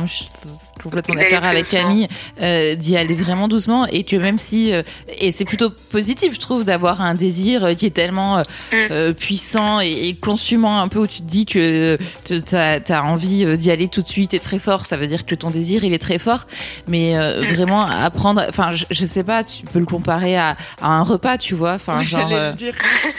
complètement 0.83 1.15
d'accord 1.15 1.43
avec. 1.43 1.65
Camille, 1.65 2.07
euh, 2.41 2.75
d'y 2.75 2.97
aller 2.97 3.15
vraiment 3.15 3.47
doucement 3.47 3.85
et 3.87 4.03
que 4.03 4.15
même 4.15 4.37
si. 4.39 4.71
euh, 4.73 4.81
et 5.19 5.31
c'est 5.31 5.45
plutôt 5.45 5.69
positif, 5.91 6.33
je 6.33 6.39
trouve, 6.39 6.63
d'avoir 6.63 7.01
un 7.01 7.13
désir 7.13 7.63
euh, 7.65 7.73
qui 7.73 7.85
est 7.85 7.89
tellement 7.91 8.37
euh, 8.37 8.41
Mm. 8.71 8.75
euh, 8.91 9.13
puissant 9.13 9.79
et, 9.81 10.07
et 10.07 10.15
consumant 10.15 10.79
un 10.81 10.87
peu 10.87 10.99
où 10.99 11.07
tu 11.07 11.19
te 11.21 11.25
dis 11.27 11.45
que 11.45 11.97
tu 12.25 12.55
as, 12.55 13.03
envie 13.03 13.45
euh, 13.45 13.55
d'y 13.55 13.71
aller 13.71 13.87
tout 13.87 14.01
de 14.01 14.07
suite 14.07 14.33
et 14.33 14.39
très 14.39 14.59
fort. 14.59 14.85
Ça 14.85 14.97
veut 14.97 15.07
dire 15.07 15.25
que 15.25 15.35
ton 15.35 15.49
désir, 15.49 15.83
il 15.83 15.93
est 15.93 15.99
très 15.99 16.19
fort. 16.19 16.45
Mais 16.87 17.17
euh, 17.17 17.41
Mm. 17.43 17.53
vraiment, 17.53 17.81
apprendre. 17.85 18.43
Enfin, 18.49 18.71
je, 18.75 18.85
je 18.89 19.05
sais 19.05 19.23
pas, 19.23 19.43
tu 19.43 19.63
peux 19.63 19.79
le 19.79 19.85
comparer 19.85 20.37
à, 20.37 20.55
à 20.81 20.87
un 20.87 21.03
repas, 21.03 21.37
tu 21.37 21.55
vois. 21.55 21.73
Enfin, 21.73 21.99
Oui, 21.99 22.05
genre. 22.05 22.29
euh, 22.31 22.51
dire. 22.53 22.73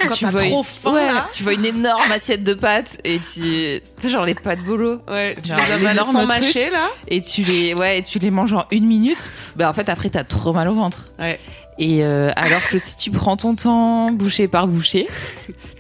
Quand 0.09 0.15
tu 0.15 0.25
t'as 0.25 0.31
vois 0.31 0.41
trop 0.43 0.59
une- 0.59 0.65
faim, 0.65 0.93
ouais, 0.93 1.13
là. 1.13 1.27
tu 1.35 1.43
vois 1.43 1.53
une 1.55 1.65
énorme 1.65 2.11
assiette 2.13 2.43
de 2.45 2.55
pâtes 2.55 2.99
et 3.05 3.19
tu, 3.19 3.41
tu 3.41 3.81
sais 3.99 4.11
genre 4.11 4.25
les 4.25 4.35
pâtes 4.35 4.61
bolo 4.61 5.01
Ouais, 5.09 5.35
tu 5.43 5.49
Genre, 5.49 5.59
les 5.59 5.95
truc. 5.97 6.27
mâcher 6.29 6.71
là 6.71 6.89
et 7.09 7.21
tu 7.21 7.43
les 7.51 7.75
ouais 7.75 7.99
et 7.99 8.03
tu 8.03 8.19
les 8.19 8.31
manges 8.31 8.53
en 8.53 8.65
une 8.71 8.87
minute 8.87 9.31
bah 9.57 9.69
en 9.69 9.73
fait 9.73 9.89
après 9.89 10.11
t'as 10.11 10.25
trop 10.25 10.53
mal 10.53 10.69
au 10.69 10.75
ventre 10.75 11.11
Ouais. 11.19 11.39
et 11.79 12.05
euh, 12.05 12.31
alors 12.37 12.63
que 12.69 12.79
si 12.79 12.97
tu 12.97 13.11
prends 13.11 13.37
ton 13.37 13.55
temps 13.57 14.11
bouchée 14.11 14.49
par 14.49 14.67
bouchée 14.67 15.07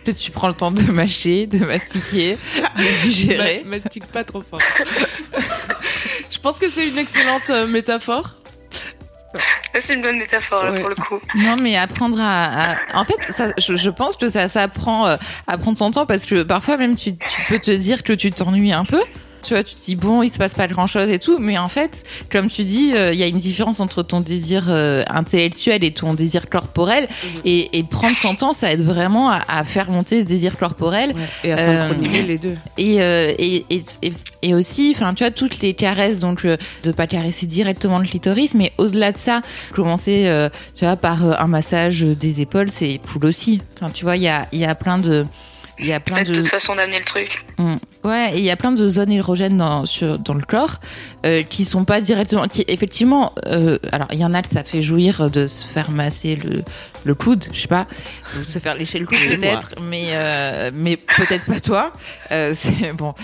que 0.04 0.10
tu 0.12 0.30
prends 0.30 0.48
le 0.48 0.54
temps 0.54 0.70
de 0.70 0.82
mâcher 0.90 1.46
de 1.46 1.64
mastiquer 1.64 2.38
de 2.76 3.02
digérer 3.04 3.62
Ma- 3.64 3.76
mastique 3.76 4.06
pas 4.06 4.24
trop 4.24 4.42
fort. 4.42 4.60
Je 6.30 6.38
pense 6.38 6.58
que 6.58 6.68
c'est 6.68 6.88
une 6.88 6.98
excellente 6.98 7.50
euh, 7.50 7.66
métaphore. 7.66 8.36
C'est 9.78 9.94
une 9.94 10.02
bonne 10.02 10.18
métaphore 10.18 10.64
là 10.64 10.72
Ouais. 10.72 10.80
pour 10.80 10.88
le 10.88 10.94
coup. 10.96 11.20
non 11.36 11.54
mais 11.62 11.76
apprendre 11.76 12.18
à, 12.20 12.72
à- 12.72 12.76
en 12.94 13.04
fait 13.04 13.20
ça 13.30 13.52
je, 13.58 13.76
je 13.76 13.90
pense 13.90 14.16
que 14.16 14.28
ça 14.28 14.48
ça 14.48 14.62
apprend 14.62 15.06
euh, 15.06 15.16
à 15.46 15.56
prendre 15.56 15.76
son 15.76 15.90
temps 15.92 16.04
parce 16.06 16.26
que 16.26 16.42
parfois 16.42 16.76
même 16.76 16.96
tu, 16.96 17.14
tu 17.16 17.40
peux 17.48 17.60
te 17.60 17.70
dire 17.70 18.02
que 18.02 18.12
tu 18.12 18.32
t'ennuies 18.32 18.72
un 18.72 18.84
peu 18.84 19.00
tu 19.42 19.54
vois, 19.54 19.62
tu 19.62 19.74
te 19.74 19.84
dis 19.84 19.96
bon, 19.96 20.22
il 20.22 20.30
se 20.30 20.38
passe 20.38 20.54
pas 20.54 20.66
grand 20.68 20.86
chose 20.86 21.08
et 21.10 21.18
tout, 21.18 21.38
mais 21.38 21.58
en 21.58 21.68
fait, 21.68 22.04
comme 22.30 22.48
tu 22.48 22.64
dis, 22.64 22.92
euh, 22.94 23.12
il 23.12 23.20
y 23.20 23.22
a 23.22 23.26
une 23.26 23.38
différence 23.38 23.80
entre 23.80 24.02
ton 24.02 24.20
désir 24.20 24.66
euh, 24.68 25.04
intellectuel 25.08 25.84
et 25.84 25.92
ton 25.92 26.14
désir 26.14 26.48
corporel, 26.48 27.08
et, 27.44 27.78
et 27.78 27.82
prendre 27.84 28.16
son 28.16 28.34
temps, 28.34 28.52
ça 28.52 28.72
aide 28.72 28.82
vraiment 28.84 29.30
à, 29.30 29.40
à 29.48 29.64
faire 29.64 29.90
monter 29.90 30.20
ce 30.20 30.26
désir 30.26 30.56
corporel 30.56 31.14
Et 31.44 31.52
à 31.52 31.58
Euh, 31.58 31.88
synchroniser 31.88 32.22
les 32.22 32.38
deux. 32.38 32.56
et, 32.78 32.96
et, 32.96 33.64
et, 33.70 34.12
et, 34.42 34.54
aussi, 34.54 34.92
enfin, 34.96 35.14
tu 35.14 35.24
vois, 35.24 35.30
toutes 35.30 35.60
les 35.60 35.74
caresses, 35.74 36.18
donc 36.18 36.44
de 36.46 36.92
pas 36.92 37.06
caresser 37.06 37.46
directement 37.46 37.98
le 37.98 38.06
clitoris, 38.06 38.54
mais 38.54 38.72
au-delà 38.78 39.12
de 39.12 39.18
ça, 39.18 39.40
commencer, 39.74 40.30
tu 40.74 40.84
vois, 40.84 40.96
par 40.96 41.40
un 41.40 41.46
massage 41.46 42.00
des 42.02 42.40
épaules, 42.40 42.70
c'est 42.70 43.00
cool 43.12 43.26
aussi. 43.26 43.60
Enfin, 43.80 43.90
tu 43.92 44.04
vois, 44.04 44.16
il 44.16 44.22
y 44.22 44.28
a, 44.28 44.46
il 44.52 44.58
y 44.60 44.64
a 44.64 44.74
plein 44.74 44.98
de, 44.98 45.26
il 45.80 45.86
y 45.86 45.92
a 45.92 46.00
plein 46.00 46.22
de, 46.22 46.28
de 46.28 46.34
toute 46.34 46.48
façon 46.48 46.76
d'amener 46.76 46.98
le 46.98 47.04
truc. 47.04 47.44
Mm. 47.58 47.74
Ouais, 48.04 48.32
et 48.34 48.38
il 48.38 48.44
y 48.44 48.50
a 48.50 48.56
plein 48.56 48.72
de 48.72 48.88
zones 48.88 49.12
érogènes 49.12 49.58
dans, 49.58 49.86
sur, 49.86 50.18
dans 50.18 50.34
le 50.34 50.42
corps 50.42 50.80
euh, 51.26 51.42
qui 51.42 51.64
sont 51.64 51.84
pas 51.84 52.00
directement. 52.00 52.46
Qui, 52.48 52.64
effectivement, 52.68 53.32
euh, 53.46 53.78
alors 53.92 54.08
il 54.12 54.18
y 54.18 54.24
en 54.24 54.34
a, 54.34 54.42
ça 54.42 54.64
fait 54.64 54.82
jouir 54.82 55.30
de 55.30 55.46
se 55.46 55.66
faire 55.66 55.90
masser 55.90 56.36
le, 56.36 56.62
le 57.04 57.14
coude, 57.14 57.46
je 57.52 57.60
sais 57.60 57.68
pas, 57.68 57.86
ou 58.36 58.44
de 58.44 58.48
se 58.48 58.58
faire 58.58 58.74
lécher 58.74 58.98
le 58.98 59.06
coude 59.06 59.18
peut-être, 59.18 59.74
mais, 59.82 60.08
euh, 60.10 60.70
mais 60.72 60.96
peut-être 60.96 61.46
pas 61.46 61.60
toi. 61.60 61.92
Euh, 62.30 62.54
c'est 62.56 62.92
bon. 62.92 63.14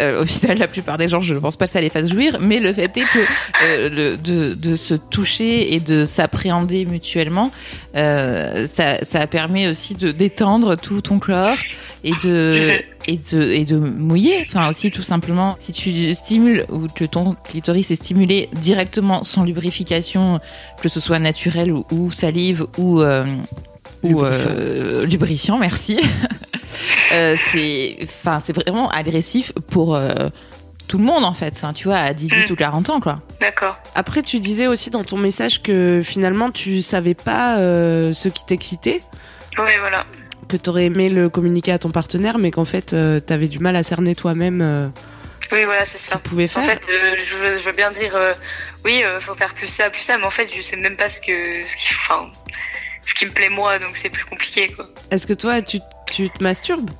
Euh, 0.00 0.22
au 0.22 0.26
final, 0.26 0.58
la 0.58 0.68
plupart 0.68 0.98
des 0.98 1.08
gens, 1.08 1.20
je 1.20 1.34
ne 1.34 1.38
pense 1.38 1.56
pas 1.56 1.66
que 1.66 1.72
ça 1.72 1.80
les 1.80 1.88
fasse 1.88 2.10
jouir, 2.10 2.38
mais 2.40 2.60
le 2.60 2.72
fait 2.72 2.96
est 2.96 3.04
que 3.04 3.18
euh, 3.18 3.88
le, 3.88 4.16
de, 4.16 4.54
de 4.54 4.76
se 4.76 4.94
toucher 4.94 5.74
et 5.74 5.80
de 5.80 6.04
s'appréhender 6.04 6.84
mutuellement, 6.84 7.50
euh, 7.96 8.66
ça, 8.66 8.98
ça 9.04 9.26
permet 9.26 9.68
aussi 9.68 9.94
de 9.94 10.12
détendre 10.12 10.76
tout 10.76 11.00
ton 11.00 11.18
corps 11.18 11.56
et 12.04 12.12
de 12.22 12.72
et 13.08 13.18
de 13.32 13.42
et 13.52 13.64
de 13.64 13.76
mouiller. 13.76 14.44
Enfin 14.46 14.68
aussi 14.68 14.90
tout 14.90 15.02
simplement, 15.02 15.56
si 15.60 15.72
tu 15.72 16.14
stimules 16.14 16.66
ou 16.70 16.86
que 16.88 17.04
ton 17.04 17.34
clitoris 17.44 17.90
est 17.90 17.96
stimulé 17.96 18.50
directement 18.52 19.24
sans 19.24 19.44
lubrification, 19.44 20.40
que 20.82 20.88
ce 20.88 21.00
soit 21.00 21.18
naturel 21.18 21.72
ou, 21.72 21.86
ou 21.90 22.12
salive 22.12 22.66
ou 22.76 23.00
euh, 23.00 23.26
ou 24.02 24.22
euh, 24.22 25.06
lubrifiant, 25.06 25.58
merci. 25.58 25.98
Euh, 27.12 27.36
c'est 27.52 27.96
enfin 28.02 28.42
c'est 28.44 28.52
vraiment 28.54 28.88
agressif 28.90 29.52
pour 29.70 29.94
euh, 29.96 30.12
tout 30.88 30.98
le 30.98 31.04
monde 31.04 31.24
en 31.24 31.32
fait. 31.32 31.52
Enfin, 31.54 31.72
tu 31.72 31.88
vois 31.88 31.98
à 31.98 32.12
18 32.14 32.48
Mm. 32.48 32.52
ou 32.52 32.56
40 32.56 32.90
ans 32.90 33.00
quoi. 33.00 33.20
D'accord. 33.40 33.76
Après, 33.94 34.22
tu 34.22 34.38
disais 34.38 34.66
aussi 34.66 34.90
dans 34.90 35.04
ton 35.04 35.16
message 35.16 35.62
que 35.62 36.02
finalement 36.04 36.50
tu 36.50 36.82
savais 36.82 37.14
pas 37.14 37.58
euh, 37.58 38.12
ce 38.12 38.28
qui 38.28 38.44
t'excitait, 38.46 39.00
Ouais, 39.58 39.78
voilà. 39.80 40.04
que 40.48 40.56
t'aurais 40.56 40.84
aimé 40.86 41.08
le 41.08 41.28
communiquer 41.28 41.72
à 41.72 41.78
ton 41.78 41.90
partenaire, 41.90 42.38
mais 42.38 42.50
qu'en 42.50 42.64
fait 42.64 42.92
euh, 42.92 43.20
t'avais 43.20 43.48
du 43.48 43.58
mal 43.58 43.74
à 43.76 43.82
cerner 43.82 44.14
toi-même 44.14 44.60
euh, 44.62 44.88
Oui, 45.52 45.64
voilà, 45.64 45.84
c'est 45.86 45.98
ce 45.98 46.10
ça. 46.10 46.18
pouvait 46.18 46.44
En 46.44 46.48
faire. 46.48 46.64
fait, 46.66 46.82
euh, 46.90 47.14
je, 47.18 47.36
veux, 47.36 47.58
je 47.58 47.64
veux 47.66 47.72
bien 47.74 47.90
dire, 47.90 48.14
euh, 48.14 48.32
oui, 48.84 49.02
euh, 49.02 49.18
faut 49.20 49.34
faire 49.34 49.54
plus 49.54 49.66
ça, 49.68 49.90
plus 49.90 50.02
ça, 50.02 50.18
mais 50.18 50.24
en 50.24 50.30
fait, 50.30 50.48
je 50.54 50.60
sais 50.60 50.76
même 50.76 50.96
pas 50.96 51.08
ce 51.08 51.20
que, 51.20 51.62
ce 51.64 51.76
qui, 51.76 51.88
enfin, 51.94 52.30
ce 53.04 53.14
qui 53.14 53.26
me 53.26 53.30
plaît 53.32 53.48
moi, 53.48 53.78
donc 53.78 53.96
c'est 53.96 54.10
plus 54.10 54.24
compliqué, 54.24 54.68
quoi. 54.72 54.88
Est-ce 55.10 55.26
que 55.26 55.32
toi 55.32 55.62
tu, 55.62 55.78
tu 56.06 56.30
te 56.30 56.42
masturbes 56.42 56.90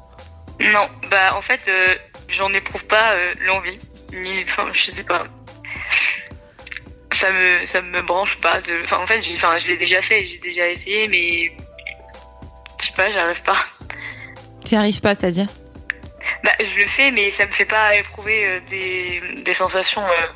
Non, 0.61 0.89
bah, 1.11 1.35
en 1.37 1.41
fait, 1.43 1.63
euh, 1.69 1.95
j'en 2.29 2.53
éprouve 2.53 2.85
pas 2.87 3.13
euh, 3.13 3.35
l'envie, 3.45 3.79
ni, 4.13 4.43
enfin, 4.43 4.65
je 4.73 4.91
sais 4.91 5.05
pas. 5.05 5.27
Ça 7.13 7.31
me, 7.31 7.65
ça 7.67 7.81
me 7.83 8.03
branche 8.03 8.39
pas. 8.41 8.61
De, 8.61 8.81
enfin, 8.83 8.99
en 8.99 9.07
fait, 9.07 9.23
j'ai, 9.23 9.35
enfin, 9.37 9.57
je 9.59 9.69
l'ai 9.69 9.77
déjà 9.77 10.03
fait, 10.03 10.25
j'ai 10.25 10.39
déjà 10.39 10.69
essayé, 10.69 11.09
mais 11.09 11.53
je 12.81 12.87
sais 12.87 12.93
pas, 12.93 13.09
j'arrive 13.09 13.43
pas. 13.43 13.57
Tu 14.65 14.75
n'y 14.75 14.79
arrives 14.79 15.01
pas, 15.01 15.15
c'est-à-dire 15.15 15.47
Bah, 16.45 16.53
je 16.61 16.77
le 16.79 16.87
fais, 16.87 17.11
mais 17.13 17.31
ça 17.31 17.47
me 17.47 17.53
fait 17.53 17.65
pas 17.65 17.97
éprouver 17.97 18.47
euh, 18.47 18.61
des, 18.69 19.23
des 19.43 19.55
sensations 19.55 20.03
euh, 20.05 20.27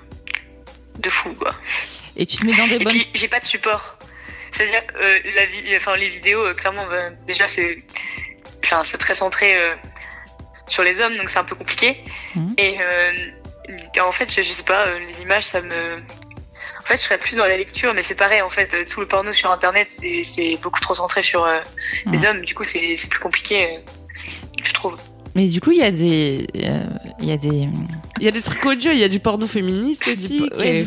de 1.01 1.11
fou, 1.11 1.35
quoi. 1.35 1.55
Et 2.17 2.25
tu 2.27 2.37
te 2.39 2.47
mets 2.47 2.57
dans 2.57 2.67
des 2.69 2.77
Et 2.77 2.79
bonnes. 2.85 2.97
j'ai 3.15 3.29
pas 3.29 3.41
de 3.41 3.45
support. 3.45 3.99
C'est-à-dire, 4.53 4.83
euh, 5.01 5.19
la 5.37 5.45
vi- 5.47 5.77
enfin, 5.77 5.97
les 5.97 6.09
vidéos, 6.09 6.45
euh, 6.47 6.55
clairement, 6.55 6.87
bah, 6.87 7.11
déjà, 7.27 7.47
c'est 7.47 7.79
enfin, 8.65 8.83
c'est 8.85 8.99
très 8.99 9.15
centré 9.15 9.57
euh, 9.57 9.75
sur 10.67 10.83
les 10.83 11.01
hommes, 11.01 11.17
donc 11.17 11.31
c'est 11.31 11.39
un 11.39 11.45
peu 11.45 11.55
compliqué. 11.57 12.03
Mhm. 12.35 12.55
Et 12.59 12.77
euh, 12.81 13.13
en 14.03 14.13
fait, 14.13 14.31
je, 14.33 14.43
je 14.43 14.49
sais 14.53 14.65
pas, 14.65 14.87
euh, 14.87 14.99
les 15.09 15.23
images, 15.23 15.45
ça 15.45 15.61
me. 15.61 15.97
En 16.79 16.83
fait, 16.85 16.97
je 16.97 17.03
serais 17.03 17.19
plus 17.19 17.37
dans 17.37 17.47
la 17.47 17.57
lecture, 17.57 17.93
mais 17.95 18.03
c'est 18.03 18.15
pareil, 18.15 18.43
en 18.43 18.51
fait, 18.51 18.73
euh, 18.75 18.85
tout 18.89 19.01
le 19.01 19.07
porno 19.07 19.33
sur 19.33 19.51
Internet, 19.51 19.89
c'est- 19.99 20.57
beaucoup 20.63 20.81
trop 20.81 20.95
centré 20.95 21.23
sur 21.23 21.45
euh, 21.45 21.59
les 22.07 22.19
Mhm. 22.19 22.25
hommes, 22.27 22.41
du 22.45 22.55
coup, 22.55 22.65
c'est 22.65 22.97
c'est 22.97 23.09
plus 23.09 23.21
compliqué, 23.21 23.65
euh, 23.77 23.79
je 24.65 24.73
trouve. 24.73 24.97
Mais 25.37 25.47
du 25.47 25.61
coup, 25.61 25.71
il 25.71 25.79
y 25.79 25.83
a 25.85 25.93
des, 25.93 26.47
euh, 26.57 26.81
il 27.21 27.27
y 27.29 27.33
a 27.33 27.37
des. 27.37 27.69
Il 28.19 28.25
y 28.25 28.29
a 28.29 28.33
des 28.33 28.41
trucs 28.43 28.65
odieux, 28.67 28.93
il 28.93 28.99
y 28.99 29.05
a 29.05 29.09
du 29.09 29.21
porno 29.21 29.47
féministe 29.47 30.07
aussi. 30.09 30.41
oui, 30.43 30.51
mais, 30.59 30.85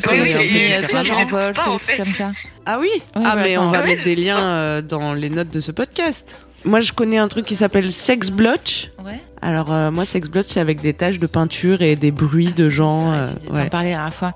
mais 0.52 1.98
comme 1.98 2.06
ça. 2.14 2.32
Ah 2.66 2.78
oui 2.80 2.90
Ouais, 2.94 3.02
Ah 3.16 3.22
bah, 3.22 3.36
mais 3.44 3.56
attends. 3.56 3.68
on 3.68 3.72
va 3.72 3.80
Ah 3.80 3.82
ouais, 3.82 3.88
mettre 3.88 4.04
des 4.04 4.16
liens 4.16 4.46
euh, 4.46 4.82
dans 4.82 5.14
les 5.14 5.30
notes 5.30 5.48
de 5.50 5.60
ce 5.60 5.72
podcast. 5.72 6.36
Moi 6.66 6.80
je 6.80 6.94
connais 6.94 7.18
un 7.18 7.28
truc 7.28 7.46
qui 7.46 7.56
s'appelle 7.56 7.92
Sex 7.92 8.30
Blotch. 8.30 8.90
Ouais. 9.04 9.20
Alors 9.42 9.74
euh, 9.74 9.92
moi 9.92 10.06
Sex 10.06 10.30
Blotch 10.30 10.48
c'est 10.50 10.60
avec 10.60 10.82
des 10.82 10.94
taches 10.94 11.20
de 11.20 11.28
peinture 11.28 11.82
et 11.82 11.96
des 11.96 12.12
bruits 12.12 12.54
de 12.54 12.70
gens. 12.70 13.12
euh, 13.12 13.26
ouais. 13.52 13.62
en 13.62 13.68
parlais 13.70 13.90
la 13.92 13.96
dernière 13.98 14.14
fois. 14.14 14.34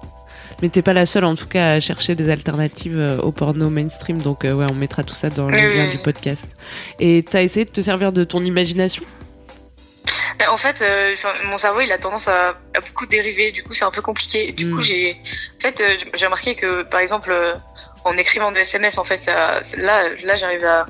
Mais 0.61 0.69
t'es 0.69 0.81
pas 0.81 0.93
la 0.93 1.05
seule 1.05 1.23
en 1.23 1.35
tout 1.35 1.47
cas 1.47 1.73
à 1.73 1.79
chercher 1.79 2.15
des 2.15 2.29
alternatives 2.29 2.97
euh, 2.97 3.17
au 3.19 3.31
porno 3.31 3.69
mainstream 3.69 4.21
donc 4.21 4.43
euh, 4.43 4.53
ouais 4.53 4.65
on 4.69 4.75
mettra 4.75 5.03
tout 5.03 5.13
ça 5.13 5.29
dans 5.29 5.49
le 5.49 5.55
oui, 5.55 5.75
lien 5.77 5.85
oui. 5.85 5.91
du 5.97 6.03
podcast. 6.03 6.43
Et 6.99 7.23
t'as 7.29 7.43
essayé 7.43 7.65
de 7.65 7.71
te 7.71 7.81
servir 7.81 8.11
de 8.11 8.23
ton 8.23 8.39
imagination? 8.43 9.03
Bah, 10.39 10.51
En 10.51 10.57
fait, 10.57 10.81
euh, 10.81 11.15
mon 11.45 11.57
cerveau, 11.57 11.81
il 11.81 11.91
a 11.91 11.97
tendance 11.97 12.27
à, 12.27 12.49
à 12.75 12.79
beaucoup 12.85 13.05
dériver. 13.07 13.51
Du 13.51 13.63
coup, 13.63 13.73
c'est 13.73 13.85
un 13.85 13.91
peu 13.91 14.01
compliqué. 14.03 14.51
Du 14.51 14.69
coup, 14.71 14.79
j'ai, 14.79 15.13
en 15.57 15.61
fait, 15.61 15.81
euh, 15.81 15.97
j'ai 16.13 16.25
remarqué 16.25 16.53
que, 16.55 16.83
par 16.83 16.99
exemple, 16.99 17.29
euh, 17.31 17.53
en 18.05 18.15
écrivant 18.17 18.51
des 18.51 18.59
SMS, 18.59 18.99
en 18.99 19.03
fait, 19.03 19.17
ça, 19.17 19.61
là, 19.77 20.03
là, 20.23 20.35
j'arrive 20.35 20.63
à, 20.63 20.85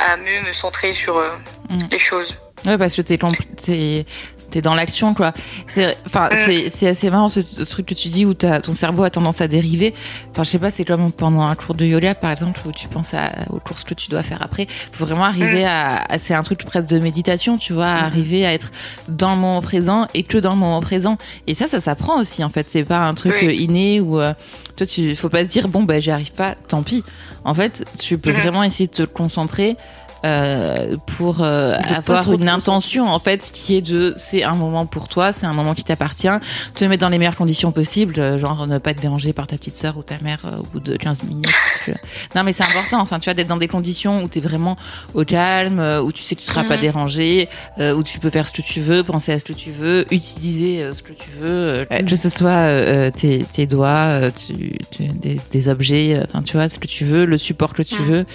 à 0.00 0.16
mieux 0.16 0.40
me 0.46 0.52
centrer 0.52 0.92
sur 0.92 1.16
euh, 1.18 1.30
Mm. 1.70 1.78
les 1.92 1.98
choses. 1.98 2.34
Ouais, 2.66 2.76
parce 2.76 2.94
que 2.96 3.02
t'es 3.02 3.16
compl- 3.16 3.46
t'es 3.64 4.04
t'es 4.50 4.60
dans 4.62 4.74
l'action 4.74 5.14
quoi. 5.14 5.32
C'est 5.66 5.96
enfin 6.06 6.28
Mm. 6.30 6.36
c'est 6.46 6.70
c'est 6.70 6.88
assez 6.88 7.10
marrant 7.10 7.28
ce, 7.28 7.40
ce 7.40 7.62
truc 7.62 7.86
que 7.86 7.94
tu 7.94 8.08
dis 8.08 8.24
où 8.26 8.34
t'as 8.34 8.60
ton 8.60 8.74
cerveau 8.74 9.02
a 9.04 9.10
tendance 9.10 9.40
à 9.40 9.48
dériver. 9.48 9.94
Enfin 10.32 10.44
je 10.44 10.50
sais 10.50 10.58
pas, 10.58 10.70
c'est 10.70 10.84
comme 10.84 11.12
pendant 11.12 11.42
un 11.42 11.54
cours 11.54 11.74
de 11.74 11.84
yoga 11.84 12.14
par 12.14 12.30
exemple 12.30 12.60
où 12.66 12.72
tu 12.72 12.88
penses 12.88 13.14
à, 13.14 13.30
aux 13.50 13.58
courses 13.60 13.84
que 13.84 13.94
tu 13.94 14.10
dois 14.10 14.22
faire 14.22 14.42
après. 14.42 14.66
Faut 14.92 15.04
vraiment 15.06 15.24
arriver 15.24 15.64
à, 15.64 16.02
à- 16.08 16.18
c'est 16.18 16.34
un 16.34 16.42
truc 16.42 16.64
presque 16.64 16.88
de 16.88 16.98
méditation, 16.98 17.56
tu 17.56 17.72
vois, 17.72 17.86
à 17.86 18.04
arriver 18.04 18.44
à 18.46 18.52
être 18.52 18.70
dans 19.08 19.30
le 19.34 19.40
moment 19.40 19.62
présent 19.62 20.06
et 20.14 20.22
que 20.22 20.38
dans 20.38 20.52
le 20.52 20.58
moment 20.58 20.80
présent. 20.80 21.16
Et 21.46 21.54
ça 21.54 21.66
ça 21.68 21.80
s'apprend 21.80 22.20
aussi 22.20 22.44
en 22.44 22.48
fait. 22.48 22.66
C'est 22.68 22.84
pas 22.84 22.98
un 22.98 23.14
truc 23.14 23.34
Oui. 23.40 23.46
euh, 23.48 23.52
inné 23.52 24.00
ou 24.00 24.20
euh, 24.20 24.34
toi 24.76 24.86
tu 24.86 25.14
faut 25.16 25.28
pas 25.28 25.44
se 25.44 25.48
dire 25.48 25.68
bon 25.68 25.82
bah 25.84 26.00
j'y 26.00 26.10
arrive 26.10 26.32
pas, 26.32 26.54
tant 26.68 26.82
pis. 26.82 27.02
En 27.44 27.54
fait 27.54 27.84
tu 27.98 28.18
peux 28.18 28.32
vraiment 28.32 28.62
essayer 28.62 28.86
de 28.86 28.92
te 28.92 29.02
concentrer 29.04 29.76
euh, 30.24 30.96
pour 31.16 31.38
euh, 31.42 31.74
avoir 31.96 32.24
te 32.26 32.30
une 32.34 32.48
intention 32.48 33.08
en 33.08 33.18
fait 33.18 33.50
qui 33.52 33.76
est 33.76 33.80
de 33.80 34.12
c'est 34.16 34.42
un 34.42 34.54
moment 34.54 34.84
pour 34.86 35.08
toi, 35.08 35.32
c'est 35.32 35.46
un 35.46 35.52
moment 35.52 35.74
qui 35.74 35.84
t'appartient, 35.84 36.28
te 36.74 36.84
mettre 36.84 37.00
dans 37.00 37.08
les 37.08 37.18
meilleures 37.18 37.36
conditions 37.36 37.72
possibles, 37.72 38.14
euh, 38.18 38.38
genre 38.38 38.66
ne 38.66 38.78
pas 38.78 38.90
être 38.90 39.00
dérangé 39.00 39.32
par 39.32 39.46
ta 39.46 39.56
petite 39.56 39.76
sœur 39.76 39.96
ou 39.96 40.02
ta 40.02 40.16
mère 40.22 40.40
euh, 40.44 40.58
au 40.58 40.62
bout 40.64 40.80
de 40.80 40.96
15 40.96 41.22
minutes. 41.24 41.46
que- 41.86 41.92
Non 42.34 42.42
mais 42.44 42.52
c'est 42.52 42.64
important, 42.64 43.00
enfin 43.00 43.18
tu 43.18 43.24
vois 43.26 43.34
d'être 43.34 43.48
dans 43.48 43.56
des 43.56 43.68
conditions 43.68 44.22
où 44.22 44.28
t'es 44.28 44.40
vraiment 44.40 44.76
au 45.14 45.24
calme, 45.24 45.78
euh, 45.80 46.02
où 46.02 46.12
tu 46.12 46.22
sais 46.22 46.34
que 46.34 46.40
tu 46.40 46.46
seras 46.46 46.64
pas 46.64 46.74
Mhm. 46.76 46.80
dérangé, 46.82 47.48
où 47.78 48.02
tu 48.02 48.18
peux 48.18 48.30
faire 48.30 48.46
ce 48.46 48.52
que 48.52 48.62
tu 48.62 48.80
veux, 48.80 49.02
penser 49.02 49.32
à 49.32 49.38
ce 49.38 49.44
que 49.44 49.52
tu 49.52 49.70
veux, 49.70 50.06
utiliser 50.12 50.84
ce 50.94 51.02
que 51.02 51.12
tu 51.12 51.30
veux, 51.40 51.86
que 52.06 52.16
ce 52.16 52.28
soit 52.28 52.50
euh, 52.50 53.10
tes, 53.10 53.44
tes 53.44 53.66
doigts, 53.66 54.30
tu, 54.32 54.72
tu- 54.90 55.04
des, 55.08 55.38
des 55.50 55.68
objets, 55.68 56.20
enfin 56.28 56.42
tu 56.42 56.56
vois 56.56 56.68
ce 56.68 56.78
que 56.78 56.86
tu 56.86 57.04
veux, 57.04 57.24
le 57.24 57.38
support 57.38 57.72
que 57.74 57.82
tu 57.82 58.00
Mhm. 58.00 58.08
veux, 58.08 58.26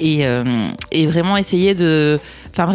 et, 0.00 0.26
euh, 0.26 0.44
et 0.90 1.06
vraiment 1.06 1.33
essayer 1.36 1.74
de, 1.74 2.18
enfin 2.52 2.72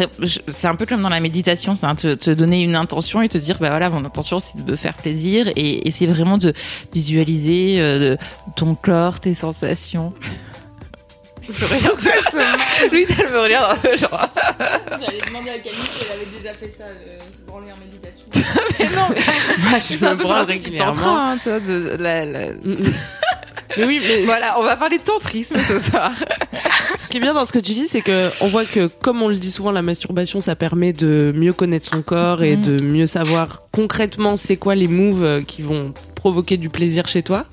c'est 0.48 0.68
un 0.68 0.76
peu 0.76 0.86
comme 0.86 1.02
dans 1.02 1.10
la 1.10 1.20
méditation, 1.20 1.76
c'est 1.80 1.96
te, 1.96 2.14
te 2.16 2.32
donner 2.32 2.62
une 2.62 2.76
intention 2.76 3.22
et 3.22 3.30
te 3.30 3.38
dire 3.38 3.58
bah 3.60 3.70
voilà 3.70 3.90
mon 3.90 4.04
intention 4.06 4.40
c'est 4.40 4.64
de 4.64 4.72
me 4.72 4.76
faire 4.76 4.94
plaisir 4.96 5.48
et 5.56 5.88
essayer 5.88 6.12
vraiment 6.12 6.38
de 6.38 6.54
visualiser 6.94 7.78
euh, 7.80 8.16
ton 8.56 8.76
corps, 8.76 9.20
tes 9.20 9.34
sensations. 9.36 10.14
Lui, 12.92 13.06
ça 13.08 13.24
me 13.28 13.40
regarde 13.42 13.72
un 13.78 13.80
peu 13.82 13.98
genre. 13.98 14.30
J'allais 15.04 15.20
demander 15.26 15.50
à 15.50 15.54
Camille 15.58 15.80
si 15.92 16.06
elle 16.06 16.18
avait 16.22 16.38
déjà 16.38 16.54
fait 16.54 16.68
ça, 16.68 16.84
se 17.36 17.42
branler 17.48 17.72
en 17.72 17.80
méditation. 17.80 18.26
mais 18.80 18.86
non, 18.90 19.08
mais 19.10 19.82
je 19.82 19.98
c'est 19.98 20.06
un 20.06 20.14
me 20.16 20.22
branle 20.22 20.46
régulièrement. 20.46 21.18
hein, 21.32 21.38
tu 21.42 21.50
vois, 21.50 21.60
de, 21.60 21.96
la- 22.00 22.26
la- 22.26 22.54
Mais 23.78 23.86
oui, 23.86 24.00
mais 24.08 24.22
Voilà, 24.26 24.60
on 24.60 24.64
va 24.64 24.76
parler 24.78 24.98
de 25.00 25.04
tantrisme 25.04 25.58
ce 25.64 25.80
soir. 25.80 26.12
Ce 27.10 27.12
qui 27.12 27.18
est 27.18 27.22
bien 27.22 27.34
dans 27.34 27.44
ce 27.46 27.52
que 27.52 27.58
tu 27.58 27.72
dis, 27.74 27.88
c'est 27.88 28.02
que 28.04 28.30
on 28.40 28.50
voit 28.50 28.66
que, 28.66 28.86
comme 28.86 29.24
on 29.24 29.30
le 29.30 29.38
dit 29.38 29.50
souvent, 29.50 29.72
la 29.72 29.82
masturbation, 29.82 30.42
ça 30.42 30.56
permet 30.56 30.94
de 30.94 31.34
mieux 31.36 31.54
connaître 31.54 31.88
son 31.90 32.04
corps 32.04 32.44
et 32.44 32.56
Mhm. 32.56 32.64
de 32.78 32.84
mieux 32.84 33.08
savoir 33.08 33.64
concrètement 33.72 34.38
c'est 34.38 34.58
quoi 34.58 34.76
les 34.76 34.88
moves 34.88 35.24
euh, 35.24 35.42
qui 35.42 35.64
vont 35.64 35.92
provoquer 36.14 36.58
du 36.58 36.70
plaisir 36.70 37.08
chez 37.08 37.24
toi. 37.24 37.48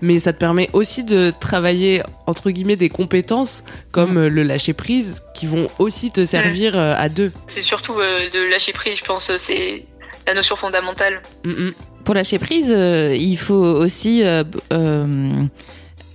Mais 0.00 0.18
ça 0.20 0.32
te 0.32 0.38
permet 0.38 0.70
aussi 0.72 1.04
de 1.04 1.34
travailler, 1.38 2.00
entre 2.26 2.50
guillemets, 2.50 2.76
des 2.76 2.88
compétences 2.88 3.62
comme 3.92 4.16
euh, 4.16 4.28
le 4.30 4.42
lâcher 4.42 4.72
prise 4.72 5.22
qui 5.34 5.44
vont 5.44 5.66
aussi 5.78 6.10
te 6.10 6.24
servir 6.24 6.74
euh, 6.74 6.94
à 6.96 7.10
deux. 7.10 7.30
C'est 7.46 7.60
surtout 7.60 7.92
euh, 8.00 8.30
de 8.30 8.50
lâcher 8.50 8.72
prise, 8.72 8.96
je 8.96 9.04
pense, 9.04 9.30
c'est 9.36 9.84
la 10.26 10.32
notion 10.32 10.56
fondamentale. 10.56 11.20
Mhm. 11.44 11.74
Pour 12.04 12.14
lâcher 12.14 12.38
prise, 12.38 12.70
euh, 12.74 13.14
il 13.14 13.36
faut 13.36 13.52
aussi 13.54 14.22
euh, 14.22 14.44
euh, 14.72 15.06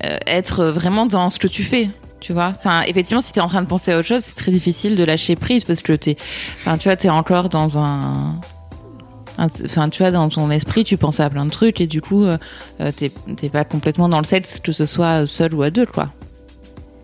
euh, 0.06 0.18
être 0.26 0.64
vraiment 0.66 1.06
dans 1.06 1.30
ce 1.30 1.38
que 1.38 1.48
tu 1.48 1.64
fais. 1.64 1.88
Tu 2.20 2.34
vois, 2.34 2.54
enfin, 2.58 2.82
effectivement, 2.82 3.22
si 3.22 3.32
t'es 3.32 3.40
en 3.40 3.48
train 3.48 3.62
de 3.62 3.68
penser 3.68 3.92
à 3.92 3.98
autre 3.98 4.08
chose, 4.08 4.24
c'est 4.24 4.36
très 4.36 4.52
difficile 4.52 4.96
de 4.96 5.04
lâcher 5.04 5.36
prise 5.36 5.64
parce 5.64 5.82
que 5.82 5.94
t'es, 5.94 6.18
enfin, 6.58 6.78
tu 6.78 6.90
vois, 6.90 6.98
t'es 6.98 7.10
encore 7.10 7.48
dans 7.48 7.78
un, 7.78 8.36
enfin, 9.38 9.90
tu 9.90 10.04
vois, 10.04 10.12
dans 10.12 10.28
ton 10.28 10.52
esprit, 10.52 10.84
tu 10.84 10.98
penses 10.98 11.20
à 11.20 11.30
plein 11.30 11.46
de 11.46 11.52
trucs 11.52 11.80
et 11.80 11.88
du 11.88 12.02
coup, 12.02 12.26
euh, 12.26 12.38
euh, 12.82 12.92
t'es 12.92 13.12
t'es 13.38 13.50
pas 13.50 13.64
complètement 13.64 14.10
dans 14.10 14.20
le 14.20 14.26
set, 14.26 14.60
que 14.62 14.72
ce 14.72 14.86
soit 14.86 15.26
seul 15.26 15.54
ou 15.54 15.64
à 15.64 15.70
deux, 15.70 15.86
quoi. 15.86 16.10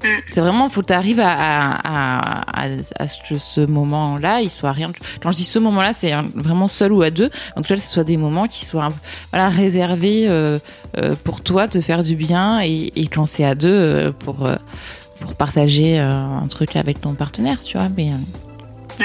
Mm. 0.03 0.07
C'est 0.29 0.41
vraiment, 0.41 0.69
faut 0.69 0.81
que 0.81 0.87
t'arrives 0.87 1.19
à, 1.19 1.25
à, 1.83 2.65
à, 2.99 3.07
ce 3.07 3.65
moment-là, 3.65 4.41
il 4.41 4.49
soit 4.49 4.71
rien. 4.71 4.91
Quand 5.21 5.31
je 5.31 5.37
dis 5.37 5.43
ce 5.43 5.59
moment-là, 5.59 5.93
c'est 5.93 6.11
vraiment 6.35 6.67
seul 6.67 6.91
ou 6.91 7.01
à 7.01 7.11
deux. 7.11 7.29
En 7.55 7.61
tout 7.61 7.69
cas, 7.69 7.75
que 7.75 7.81
ce 7.81 7.89
soit 7.89 8.03
des 8.03 8.17
moments 8.17 8.45
qui 8.45 8.65
soient 8.65 8.89
voilà, 9.31 9.49
réservés 9.49 10.27
euh, 10.27 10.57
euh, 10.97 11.15
pour 11.23 11.41
toi, 11.41 11.67
te 11.67 11.81
faire 11.81 12.03
du 12.03 12.15
bien 12.15 12.61
et, 12.61 12.91
et 12.95 13.07
quand 13.07 13.25
c'est 13.25 13.45
à 13.45 13.55
deux, 13.55 14.13
pour, 14.19 14.47
pour 15.21 15.35
partager 15.35 15.99
euh, 15.99 16.11
un 16.11 16.47
truc 16.47 16.75
avec 16.75 17.01
ton 17.01 17.13
partenaire, 17.13 17.61
tu 17.61 17.77
vois. 17.77 17.87
Mais, 17.95 18.09
euh, 18.11 19.03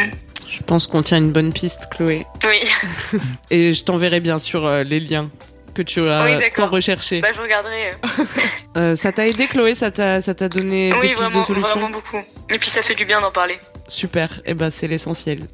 Je 0.50 0.62
pense 0.64 0.86
qu'on 0.86 1.02
tient 1.02 1.18
une 1.18 1.32
bonne 1.32 1.52
piste, 1.52 1.88
Chloé. 1.90 2.26
Oui, 2.44 3.20
Et 3.50 3.74
je 3.74 3.84
t'enverrai 3.84 4.20
bien 4.20 4.38
sûr 4.38 4.64
euh, 4.66 4.82
les 4.82 5.00
liens 5.00 5.30
que 5.74 5.82
tu 5.82 6.00
as 6.08 6.24
Oui, 6.38 6.44
tant 6.56 6.68
recherché. 6.68 7.20
bah, 7.20 7.28
je 7.32 7.40
regarderai. 7.40 7.92
euh. 8.76 8.94
Ça 8.96 9.12
t'a 9.12 9.26
aidé, 9.26 9.46
Chloé? 9.46 9.74
Ça 9.74 9.90
t'a 9.92 10.20
ça 10.20 10.34
t'a 10.34 10.48
donné 10.48 10.90
des 10.90 10.96
Oui, 10.96 11.08
pistes 11.08 11.20
vraiment, 11.22 11.40
de 11.40 11.44
solutions? 11.44 11.70
vraiment 11.70 11.90
beaucoup. 11.90 12.18
Et 12.50 12.58
puis 12.58 12.68
ça 12.68 12.82
fait 12.82 12.96
du 12.96 13.04
bien 13.04 13.20
d'en 13.20 13.30
parler. 13.30 13.54
Super. 13.86 14.40
Et 14.44 14.54
ben 14.54 14.70
c'est 14.70 14.88
l'essentiel. 14.88 15.46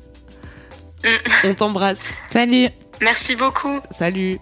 Mm. 1.05 1.09
On 1.45 1.55
t'embrasse. 1.55 1.99
Salut 2.31 2.69
Merci 3.03 3.37
beaucoup. 3.37 3.79
Salut. 3.91 4.39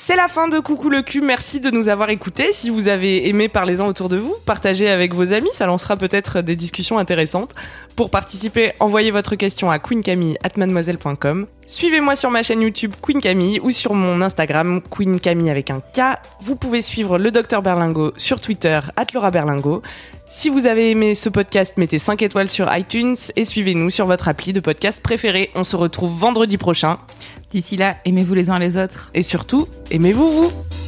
C'est 0.00 0.14
la 0.14 0.28
fin 0.28 0.46
de 0.46 0.60
Coucou 0.60 0.90
le 0.90 1.02
cul. 1.02 1.20
Merci 1.20 1.58
de 1.58 1.70
nous 1.70 1.88
avoir 1.88 2.08
écoutés. 2.08 2.52
Si 2.52 2.70
vous 2.70 2.86
avez 2.86 3.28
aimé, 3.28 3.48
parlez-en 3.48 3.88
autour 3.88 4.08
de 4.08 4.16
vous. 4.16 4.32
Partagez 4.46 4.88
avec 4.88 5.12
vos 5.12 5.32
amis. 5.32 5.48
Ça 5.50 5.66
lancera 5.66 5.96
peut-être 5.96 6.40
des 6.40 6.54
discussions 6.54 6.98
intéressantes. 6.98 7.52
Pour 7.96 8.08
participer, 8.08 8.74
envoyez 8.78 9.10
votre 9.10 9.34
question 9.34 9.72
à 9.72 9.80
queencamille@mademoiselle.com. 9.80 11.48
Suivez-moi 11.68 12.16
sur 12.16 12.30
ma 12.30 12.42
chaîne 12.42 12.62
YouTube 12.62 12.94
Queen 13.02 13.20
Camille 13.20 13.60
ou 13.60 13.70
sur 13.70 13.92
mon 13.92 14.22
Instagram 14.22 14.80
Queen 14.90 15.20
Camille 15.20 15.50
avec 15.50 15.70
un 15.70 15.80
K. 15.80 16.16
Vous 16.40 16.56
pouvez 16.56 16.80
suivre 16.80 17.18
le 17.18 17.30
docteur 17.30 17.60
Berlingo 17.60 18.14
sur 18.16 18.40
Twitter 18.40 18.80
Laura 19.12 19.30
Berlingo. 19.30 19.82
Si 20.26 20.48
vous 20.48 20.64
avez 20.64 20.90
aimé 20.90 21.14
ce 21.14 21.28
podcast, 21.28 21.74
mettez 21.76 21.98
5 21.98 22.22
étoiles 22.22 22.48
sur 22.48 22.74
iTunes 22.74 23.16
et 23.36 23.44
suivez-nous 23.44 23.90
sur 23.90 24.06
votre 24.06 24.28
appli 24.28 24.54
de 24.54 24.60
podcast 24.60 25.02
préféré. 25.02 25.50
On 25.54 25.62
se 25.62 25.76
retrouve 25.76 26.18
vendredi 26.18 26.56
prochain. 26.56 27.00
D'ici 27.50 27.76
là, 27.76 27.98
aimez-vous 28.06 28.32
les 28.32 28.48
uns 28.48 28.58
les 28.58 28.78
autres. 28.78 29.10
Et 29.12 29.22
surtout, 29.22 29.68
aimez-vous 29.90 30.44
vous 30.44 30.87